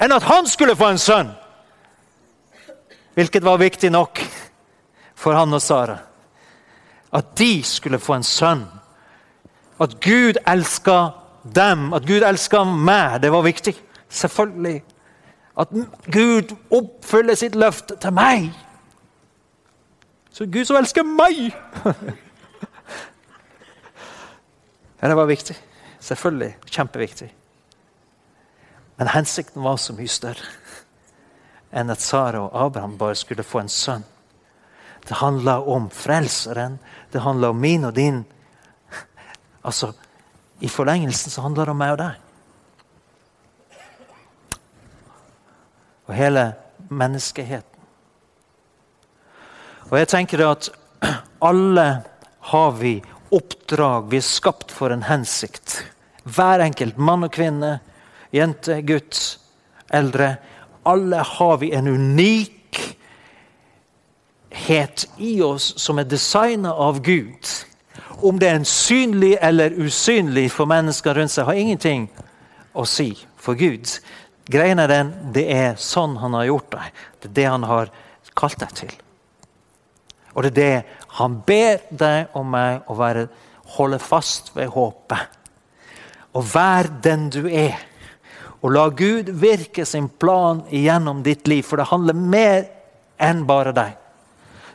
enn 0.00 0.12
at 0.12 0.26
han 0.28 0.48
skulle 0.48 0.76
få 0.76 0.90
en 0.90 0.98
sønn. 0.98 1.32
Hvilket 3.14 3.44
var 3.44 3.60
viktig 3.60 3.90
nok 3.92 4.22
for 5.18 5.36
han 5.36 5.52
og 5.52 5.62
Sara. 5.62 5.98
At 7.12 7.34
de 7.38 7.62
skulle 7.66 7.98
få 7.98 8.14
en 8.16 8.24
sønn. 8.26 8.64
At 9.80 9.98
Gud 10.00 10.38
elska 10.48 11.10
dem, 11.42 11.92
at 11.92 12.06
Gud 12.06 12.22
elska 12.22 12.64
meg, 12.64 13.22
det 13.22 13.32
var 13.32 13.42
viktig. 13.42 13.74
Selvfølgelig. 14.08 14.82
At 15.58 15.68
Gud 16.12 16.54
oppfyller 16.70 17.34
sitt 17.34 17.54
løfte 17.58 17.96
til 18.00 18.12
meg. 18.16 18.50
Så 20.30 20.46
Gud 20.46 20.64
som 20.64 20.78
elsker 20.78 21.04
meg! 21.04 21.50
det 25.00 25.16
var 25.16 25.28
viktig. 25.28 25.56
Selvfølgelig. 26.00 26.56
Kjempeviktig. 26.70 27.32
Men 29.00 29.14
hensikten 29.16 29.64
var 29.64 29.80
så 29.80 29.96
mye 29.96 30.12
større 30.12 30.56
enn 31.70 31.92
at 31.92 32.02
Sara 32.02 32.44
og 32.44 32.56
Abraham 32.66 32.96
bare 32.98 33.16
skulle 33.16 33.46
få 33.46 33.62
en 33.62 33.70
sønn. 33.72 34.02
Det 35.06 35.20
handla 35.22 35.60
om 35.64 35.86
frelseren. 35.94 36.80
Det 37.10 37.22
handla 37.24 37.52
om 37.54 37.60
min 37.60 37.86
og 37.88 37.94
din. 37.96 38.24
Altså, 39.62 39.92
I 40.60 40.68
forlengelsen 40.68 41.32
så 41.32 41.44
handler 41.46 41.70
det 41.70 41.72
om 41.72 41.80
meg 41.80 41.94
og 41.94 42.02
deg. 42.02 42.18
og 46.10 46.16
hele 46.18 46.48
menneskeheten. 46.90 47.78
Og 49.90 49.98
jeg 49.98 50.08
tenker 50.10 50.42
at 50.42 50.68
alle 51.50 51.86
har 52.50 52.72
vi 52.78 52.96
oppdrag. 53.30 54.08
Vi 54.10 54.18
er 54.18 54.26
skapt 54.26 54.74
for 54.74 54.90
en 54.90 55.06
hensikt. 55.06 55.84
Hver 56.26 56.64
enkelt, 56.66 56.98
mann 56.98 57.26
og 57.26 57.32
kvinne, 57.34 57.78
jente, 58.34 58.80
gutt, 58.82 59.38
eldre. 59.90 60.36
Alle 60.82 61.16
har 61.16 61.56
vi 61.60 61.72
en 61.72 61.86
unikhet 61.86 62.96
i 65.18 65.42
oss 65.42 65.74
som 65.80 65.98
er 65.98 66.04
designa 66.08 66.72
av 66.72 67.02
Gud. 67.04 67.48
Om 68.20 68.38
det 68.38 68.48
er 68.48 68.54
en 68.60 68.68
synlig 68.68 69.36
eller 69.40 69.70
usynlig 69.80 70.50
for 70.52 70.66
mennesker 70.68 71.14
rundt 71.16 71.32
seg, 71.32 71.46
har 71.48 71.54
ingenting 71.58 72.08
å 72.76 72.84
si 72.88 73.14
for 73.40 73.54
Gud. 73.58 73.88
Greien 74.50 74.78
er 74.82 74.88
den, 74.90 75.12
det 75.34 75.46
er 75.52 75.76
sånn 75.80 76.16
han 76.20 76.34
har 76.36 76.48
gjort 76.48 76.72
deg. 76.74 77.04
Det 77.20 77.28
er 77.30 77.36
det 77.38 77.48
han 77.48 77.64
har 77.70 77.92
kalt 78.38 78.60
deg 78.60 78.74
til. 78.76 78.92
Og 80.34 80.46
det 80.46 80.50
er 80.50 80.58
det 80.60 80.76
han 81.18 81.40
ber 81.46 81.80
deg 81.90 82.34
og 82.38 82.46
meg 82.46 82.90
å 82.90 82.96
være, 82.98 83.26
holde 83.76 83.98
fast 84.02 84.52
ved 84.56 84.70
håpet. 84.74 85.38
Og 86.34 86.46
vær 86.52 86.86
den 87.02 87.28
du 87.32 87.44
er. 87.48 87.78
Og 88.60 88.72
la 88.72 88.88
Gud 88.88 89.30
virke 89.40 89.86
sin 89.86 90.08
plan 90.08 90.62
gjennom 90.68 91.22
ditt 91.24 91.48
liv, 91.48 91.62
for 91.64 91.80
det 91.80 91.88
handler 91.88 92.14
mer 92.14 92.64
enn 93.20 93.44
bare 93.48 93.72
deg. 93.76 93.94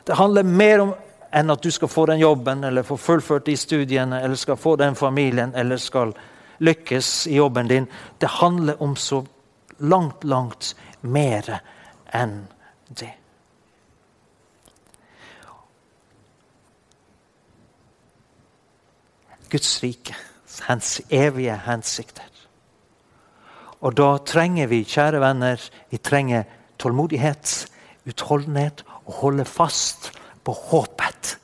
Det 0.06 0.16
handler 0.18 0.46
mer 0.46 0.82
om 0.82 0.94
enn 1.36 1.50
at 1.52 1.62
du 1.62 1.70
skal 1.70 1.90
få 1.90 2.06
den 2.06 2.18
jobben 2.22 2.64
eller 2.64 2.86
få 2.86 2.96
fullført 2.96 3.46
de 3.46 3.56
studiene 3.58 4.20
eller 4.22 4.38
skal 4.38 4.56
få 4.56 4.76
den 4.80 4.94
familien 4.94 5.54
eller 5.54 5.76
skal 5.82 6.14
lykkes 6.58 7.26
i 7.26 7.36
jobben 7.36 7.68
din. 7.68 7.86
Det 8.18 8.30
handler 8.40 8.82
om 8.82 8.96
så 8.96 9.24
langt, 9.78 10.24
langt 10.24 10.74
mer 11.00 11.58
enn 12.14 12.46
det. 12.88 13.12
Guds 19.50 19.82
rike, 19.82 20.16
hans 20.66 21.00
evige 21.08 21.54
hensikter. 21.66 22.35
Og 23.86 23.94
da 23.94 24.16
trenger 24.26 24.66
vi, 24.66 24.82
kjære 24.82 25.20
venner, 25.22 25.62
vi 25.92 25.98
trenger 26.02 26.46
tålmodighet, 26.82 27.52
utholdenhet 28.10 28.82
og 29.04 29.20
holde 29.20 29.46
fast 29.46 30.10
på 30.42 30.54
håpet. 30.70 31.36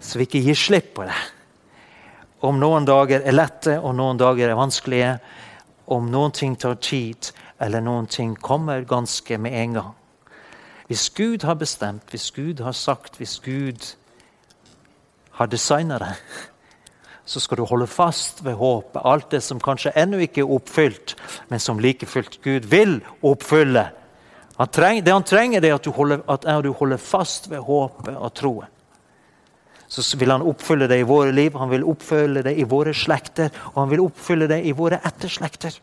Så 0.00 0.16
vi 0.16 0.24
ikke 0.24 0.40
gir 0.46 0.56
slipp 0.56 0.94
på 0.96 1.04
det. 1.04 1.18
Om 2.48 2.56
noen 2.62 2.88
dager 2.88 3.20
er 3.20 3.36
lette 3.36 3.76
og 3.76 3.92
noen 3.98 4.16
dager 4.20 4.48
er 4.48 4.56
vanskelige, 4.56 5.12
om 5.92 6.08
noen 6.08 6.32
ting 6.32 6.56
tar 6.56 6.78
tid, 6.80 7.32
eller 7.60 7.84
noen 7.84 8.08
ting 8.08 8.32
kommer 8.40 8.86
ganske 8.88 9.36
med 9.36 9.52
en 9.60 9.76
gang. 9.76 9.90
Hvis 10.88 11.10
Gud 11.12 11.44
har 11.44 11.58
bestemt, 11.60 12.08
hvis 12.10 12.30
Gud 12.32 12.62
har 12.64 12.72
sagt, 12.72 13.20
hvis 13.20 13.36
Gud 13.44 13.92
har 15.36 15.46
designa 15.46 15.98
det, 16.00 16.14
så 17.30 17.40
skal 17.40 17.60
du 17.60 17.66
holde 17.70 17.86
fast 17.86 18.40
ved 18.42 18.56
håpet. 18.58 19.04
Alt 19.06 19.30
det 19.30 19.38
som 19.46 19.60
kanskje 19.62 19.92
ennå 19.94 20.18
ikke 20.24 20.42
er 20.42 20.50
oppfylt, 20.50 21.14
men 21.46 21.62
som 21.62 21.78
like 21.78 22.08
fullt 22.10 22.40
Gud 22.42 22.64
vil 22.72 22.96
oppfylle. 23.22 23.84
Han 24.56 24.72
trenger, 24.74 25.04
det 25.06 25.14
han 25.14 25.26
trenger, 25.28 25.62
er 25.64 25.76
at 25.76 25.86
du, 25.86 25.92
holder, 25.94 26.24
at 26.26 26.48
du 26.66 26.72
holder 26.74 26.98
fast 26.98 27.46
ved 27.52 27.62
håpet 27.62 28.16
og 28.16 28.32
troen. 28.34 28.72
Så 29.90 30.02
vil 30.18 30.30
han 30.34 30.42
oppfylle 30.46 30.88
det 30.90 30.98
i 31.00 31.06
våre 31.06 31.30
liv, 31.34 31.54
han 31.54 31.70
vil 31.70 31.86
oppfylle 31.86 32.42
det 32.46 32.56
i 32.58 32.66
våre 32.66 32.92
slekter, 32.94 33.54
og 33.72 33.78
han 33.78 33.94
vil 33.94 34.02
oppfylle 34.08 34.50
det 34.50 34.60
i 34.66 34.74
våre 34.74 34.98
etterslekter. 35.06 35.78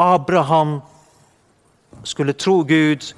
Abraham 0.00 0.78
skulle 2.04 2.36
tro 2.36 2.60
Gud. 2.68 3.08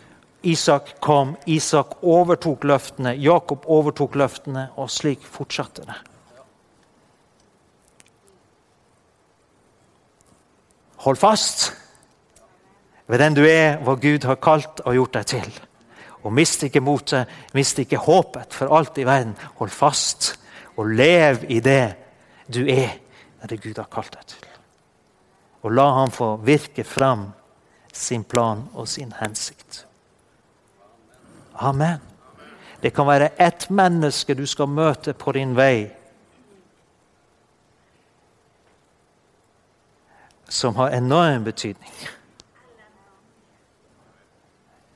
Isak 0.42 0.94
kom, 1.02 1.34
Isak 1.50 1.98
overtok 2.02 2.62
løftene, 2.66 3.16
Jakob 3.18 3.66
overtok 3.66 4.14
løftene, 4.18 4.68
og 4.78 4.90
slik 4.90 5.26
fortsatte 5.26 5.86
det. 5.90 6.00
Hold 11.02 11.18
fast 11.20 11.72
ved 13.10 13.18
den 13.18 13.34
du 13.36 13.42
er, 13.44 13.80
hva 13.82 13.96
Gud 14.00 14.24
har 14.24 14.38
kalt 14.40 14.80
og 14.86 14.94
gjort 14.96 15.18
deg 15.18 15.26
til. 15.34 15.50
Og 16.22 16.32
mist 16.32 16.62
ikke 16.62 16.80
motet, 16.80 17.28
mist 17.52 17.80
ikke 17.82 18.00
håpet 18.00 18.54
for 18.54 18.72
alt 18.76 18.98
i 19.02 19.06
verden. 19.08 19.34
Hold 19.58 19.74
fast 19.74 20.36
og 20.76 20.94
lev 20.94 21.44
i 21.50 21.60
det 21.60 21.96
du 22.46 22.62
er, 22.64 22.96
det 23.48 23.60
Gud 23.60 23.76
har 23.76 23.90
kalt 23.90 24.14
deg 24.14 24.26
til 24.36 24.52
og 25.62 25.70
la 25.70 25.86
ham 25.94 26.10
få 26.10 26.36
virke 26.42 26.84
fram 26.84 27.28
sin 27.92 28.24
plan 28.24 28.64
og 28.74 28.88
sin 28.88 29.12
hensikt. 29.20 29.86
Amen. 31.54 32.00
Det 32.82 32.90
kan 32.94 33.06
være 33.06 33.30
ett 33.38 33.70
menneske 33.70 34.34
du 34.34 34.46
skal 34.46 34.66
møte 34.66 35.14
på 35.14 35.32
din 35.32 35.54
vei, 35.56 35.86
som 40.52 40.76
har 40.76 40.92
enorm 40.92 41.46
betydning. 41.46 41.94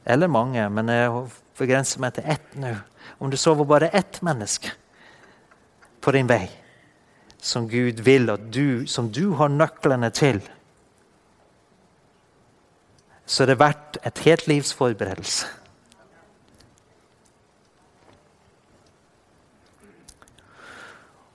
Eller 0.05 0.29
mange, 0.29 0.69
men 0.71 0.92
jeg 0.92 1.25
begrenser 1.59 2.03
meg 2.05 2.14
til 2.16 2.29
ett 2.37 2.59
nå. 2.61 2.75
Om 3.19 3.33
du 3.33 3.38
sover 3.40 3.64
bare 3.64 3.88
ett 3.97 4.21
menneske 4.23 4.75
på 6.05 6.12
din 6.12 6.29
vei 6.29 6.45
som 7.40 7.69
Gud 7.71 8.03
vil 8.05 8.29
at 8.31 8.51
du, 8.53 8.85
som 8.87 9.09
du 9.12 9.33
har 9.38 9.49
nøklene 9.53 10.11
til 10.14 10.42
så 13.27 13.42
er 13.42 13.51
det 13.51 13.59
verdt 13.59 13.99
et 14.07 14.19
helt 14.23 14.47
livs 14.47 14.73
forberedelse. 14.75 15.47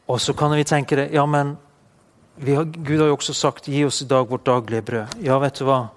Og 0.07 0.19
så 0.21 0.33
kan 0.35 0.55
vi 0.55 0.63
tenke 0.67 0.95
det, 0.95 1.09
ja, 1.15 1.25
men 1.25 1.57
har, 2.41 2.65
Gud 2.65 2.99
har 2.99 3.07
jo 3.07 3.17
også 3.17 3.33
sagt 3.33 3.67
'gi 3.67 3.83
oss 3.85 4.01
i 4.01 4.05
dag 4.05 4.29
vårt 4.29 4.45
daglige 4.45 4.81
brød'. 4.81 5.17
Ja, 5.21 5.39
vet 5.39 5.59
du 5.59 5.65
hva? 5.65 5.89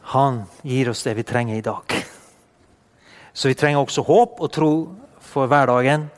Han 0.00 0.44
gir 0.62 0.90
oss 0.90 1.02
det 1.02 1.16
vi 1.16 1.22
trenger 1.22 1.56
i 1.56 1.60
dag. 1.60 1.82
Så 3.32 3.48
vi 3.48 3.54
trenger 3.54 3.80
også 3.80 4.02
håp 4.02 4.40
og 4.40 4.52
tro 4.52 4.96
for 5.20 5.46
hverdagen. 5.46 6.10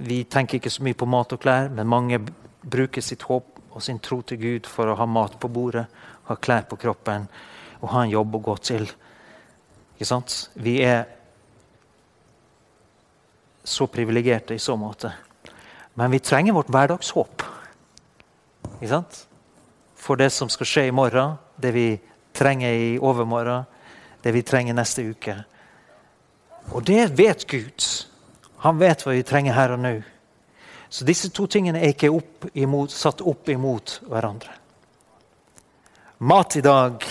Vi 0.00 0.24
tenker 0.24 0.58
ikke 0.58 0.70
så 0.70 0.82
mye 0.82 0.94
på 0.94 1.06
mat 1.06 1.32
og 1.32 1.40
klær, 1.40 1.68
men 1.68 1.86
mange 1.86 2.18
bruker 2.62 3.00
sitt 3.02 3.22
håp 3.22 3.60
og 3.70 3.82
sin 3.82 3.98
tro 3.98 4.22
til 4.22 4.38
Gud 4.38 4.66
for 4.66 4.86
å 4.86 4.96
ha 4.96 5.06
mat 5.06 5.38
på 5.40 5.48
bordet 5.48 5.86
ha 6.32 6.36
klær 6.36 6.66
på 6.68 6.78
kroppen 6.80 7.26
og 7.82 7.90
ha 7.92 8.04
en 8.04 8.12
jobb 8.12 8.38
å 8.38 8.44
gå 8.46 8.56
til. 8.62 8.86
Ikke 9.94 10.08
sant? 10.08 10.36
Vi 10.54 10.78
er 10.86 11.04
så 13.64 13.86
privilegerte 13.90 14.56
i 14.56 14.62
så 14.62 14.76
måte. 14.78 15.12
Men 15.98 16.10
vi 16.14 16.22
trenger 16.22 16.56
vårt 16.56 16.70
hverdagshåp. 16.72 17.41
Ikke 18.82 18.96
sant? 18.96 19.18
For 19.94 20.18
det 20.18 20.32
som 20.34 20.48
skal 20.50 20.66
skje 20.66 20.82
i 20.88 20.94
morgen, 20.94 21.36
det 21.54 21.70
vi 21.70 21.86
trenger 22.34 22.74
i 22.74 22.88
overmorgen, 22.98 23.68
det 24.22 24.32
vi 24.34 24.42
trenger 24.42 24.74
neste 24.74 25.04
uke. 25.06 25.36
Og 26.74 26.82
det 26.86 27.12
vet 27.14 27.44
Gud. 27.46 27.86
Han 28.66 28.80
vet 28.82 29.04
hva 29.04 29.14
vi 29.14 29.22
trenger 29.26 29.54
her 29.54 29.76
og 29.76 29.84
nå. 29.84 29.92
Så 30.90 31.06
disse 31.06 31.30
to 31.30 31.46
tingene 31.46 31.78
er 31.78 31.94
ikke 31.94 32.10
opp 32.10 32.48
imot, 32.58 32.90
satt 32.90 33.22
opp 33.22 33.48
imot 33.54 34.00
hverandre. 34.10 34.50
Mat 36.26 36.58
i 36.58 36.64
dag 36.66 37.06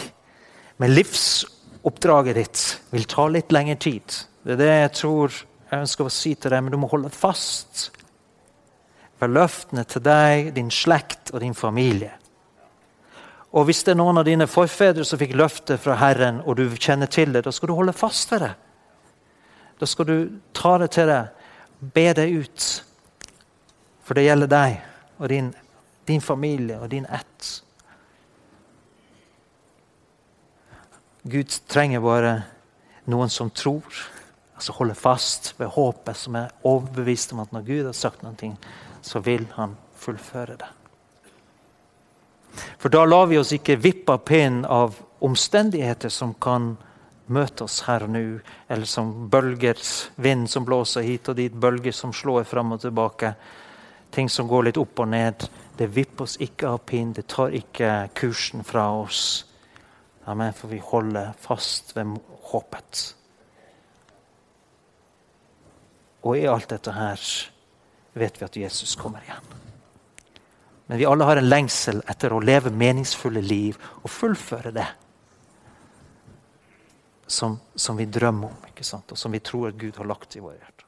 med 0.84 0.92
livsoppdraget 0.92 2.36
ditt 2.36 2.66
vil 2.92 3.08
ta 3.08 3.30
litt 3.32 3.56
lengre 3.56 3.80
tid. 3.80 4.20
Det 4.44 4.58
er 4.58 4.60
det 4.60 4.70
jeg 4.74 4.94
tror 5.00 5.40
jeg 5.72 5.86
ønsker 5.86 6.08
å 6.08 6.12
si 6.12 6.36
til 6.36 6.52
deg, 6.52 6.68
men 6.68 6.76
du 6.76 6.80
må 6.84 6.92
holde 6.92 7.16
fast 7.16 7.90
ved 9.22 9.36
løftene 9.36 9.86
til 9.86 10.04
deg, 10.06 10.52
din 10.56 10.72
slekt 10.74 11.32
og 11.34 11.44
din 11.44 11.56
familie. 11.58 12.12
Og 13.52 13.68
hvis 13.68 13.84
det 13.84 13.94
er 13.94 14.00
noen 14.00 14.22
av 14.22 14.26
dine 14.26 14.48
forfedre 14.48 15.04
som 15.06 15.20
fikk 15.20 15.36
løftet 15.36 15.82
fra 15.84 15.98
Herren, 16.00 16.40
og 16.48 16.56
du 16.58 16.64
kjenner 16.80 17.10
til 17.12 17.34
det, 17.36 17.44
da 17.46 17.52
skal 17.52 17.70
du 17.70 17.76
holde 17.76 17.96
fast 17.96 18.32
ved 18.32 18.46
det. 18.46 18.54
Da 19.82 19.90
skal 19.90 20.08
du 20.08 20.16
ta 20.56 20.78
det 20.80 20.92
til 20.96 21.10
deg, 21.10 21.50
be 21.82 22.06
det 22.16 22.28
ut. 22.32 22.70
For 24.08 24.18
det 24.18 24.28
gjelder 24.28 24.52
deg 24.52 24.80
og 25.20 25.30
din, 25.30 25.52
din 26.08 26.24
familie 26.24 26.80
og 26.80 26.90
din 26.92 27.06
ett. 27.12 27.52
Gud 31.22 31.60
trenger 31.70 32.02
bare 32.02 32.34
noen 33.12 33.30
som 33.30 33.52
tror, 33.54 33.86
altså 34.56 34.74
holder 34.74 34.98
fast 34.98 35.52
ved 35.60 35.70
håpet, 35.76 36.18
som 36.18 36.38
er 36.40 36.56
overbevist 36.64 37.36
om 37.36 37.44
at 37.44 37.52
når 37.54 37.68
Gud 37.68 37.84
har 37.92 37.98
sagt 37.98 38.24
noe, 38.26 38.54
så 39.02 39.20
vil 39.20 39.48
han 39.56 39.76
fullføre 39.96 40.56
det. 40.60 40.70
For 42.78 42.90
da 42.90 43.06
lar 43.06 43.28
vi 43.32 43.40
oss 43.40 43.54
ikke 43.56 43.80
vippe 43.80 44.16
av 44.18 44.24
pinnen 44.28 44.66
av 44.66 44.98
omstendigheter 45.24 46.10
som 46.10 46.34
kan 46.34 46.74
møte 47.32 47.64
oss 47.64 47.82
her 47.88 48.04
og 48.08 48.12
nå, 48.12 48.24
eller 48.68 48.90
som 48.90 49.12
bølger, 49.32 49.80
vind 50.16 50.50
som 50.50 50.66
blåser 50.68 51.06
hit 51.06 51.30
og 51.32 51.38
dit, 51.40 51.54
bølger 51.54 51.96
som 51.96 52.14
slår 52.14 52.44
fram 52.50 52.76
og 52.76 52.82
tilbake. 52.84 53.34
Ting 54.12 54.28
som 54.30 54.50
går 54.50 54.68
litt 54.68 54.82
opp 54.82 55.00
og 55.00 55.12
ned. 55.14 55.48
Det 55.78 55.88
vipper 55.96 56.28
oss 56.28 56.36
ikke 56.44 56.74
av 56.74 56.82
pinnen, 56.86 57.14
det 57.16 57.30
tar 57.32 57.56
ikke 57.56 58.10
kursen 58.18 58.66
fra 58.68 58.90
oss. 59.00 59.46
Amen, 60.28 60.54
for 60.54 60.70
vi 60.70 60.82
holder 60.84 61.32
fast 61.40 61.96
ved 61.96 62.18
håpet. 62.52 63.06
Og 66.22 66.38
i 66.38 66.46
alt 66.50 66.70
dette 66.70 66.94
her 66.94 67.24
vet 68.14 68.42
vi 68.42 68.46
at 68.46 68.58
Jesus 68.58 68.96
kommer 68.96 69.24
igjen. 69.24 69.58
Men 70.92 71.00
vi 71.00 71.08
alle 71.08 71.24
har 71.24 71.40
en 71.40 71.50
lengsel 71.50 72.02
etter 72.12 72.34
å 72.36 72.42
leve 72.44 72.74
meningsfulle 72.76 73.42
liv 73.42 73.78
og 74.02 74.12
fullføre 74.12 74.74
det 74.76 74.88
som, 77.32 77.56
som 77.76 77.96
vi 77.96 78.10
drømmer 78.12 78.52
om, 78.52 78.66
og 79.00 79.18
som 79.18 79.32
vi 79.32 79.40
tror 79.40 79.72
Gud 79.72 79.96
har 79.96 80.10
lagt 80.10 80.36
i 80.36 80.44
våre 80.44 80.58
hjerter. 80.58 80.81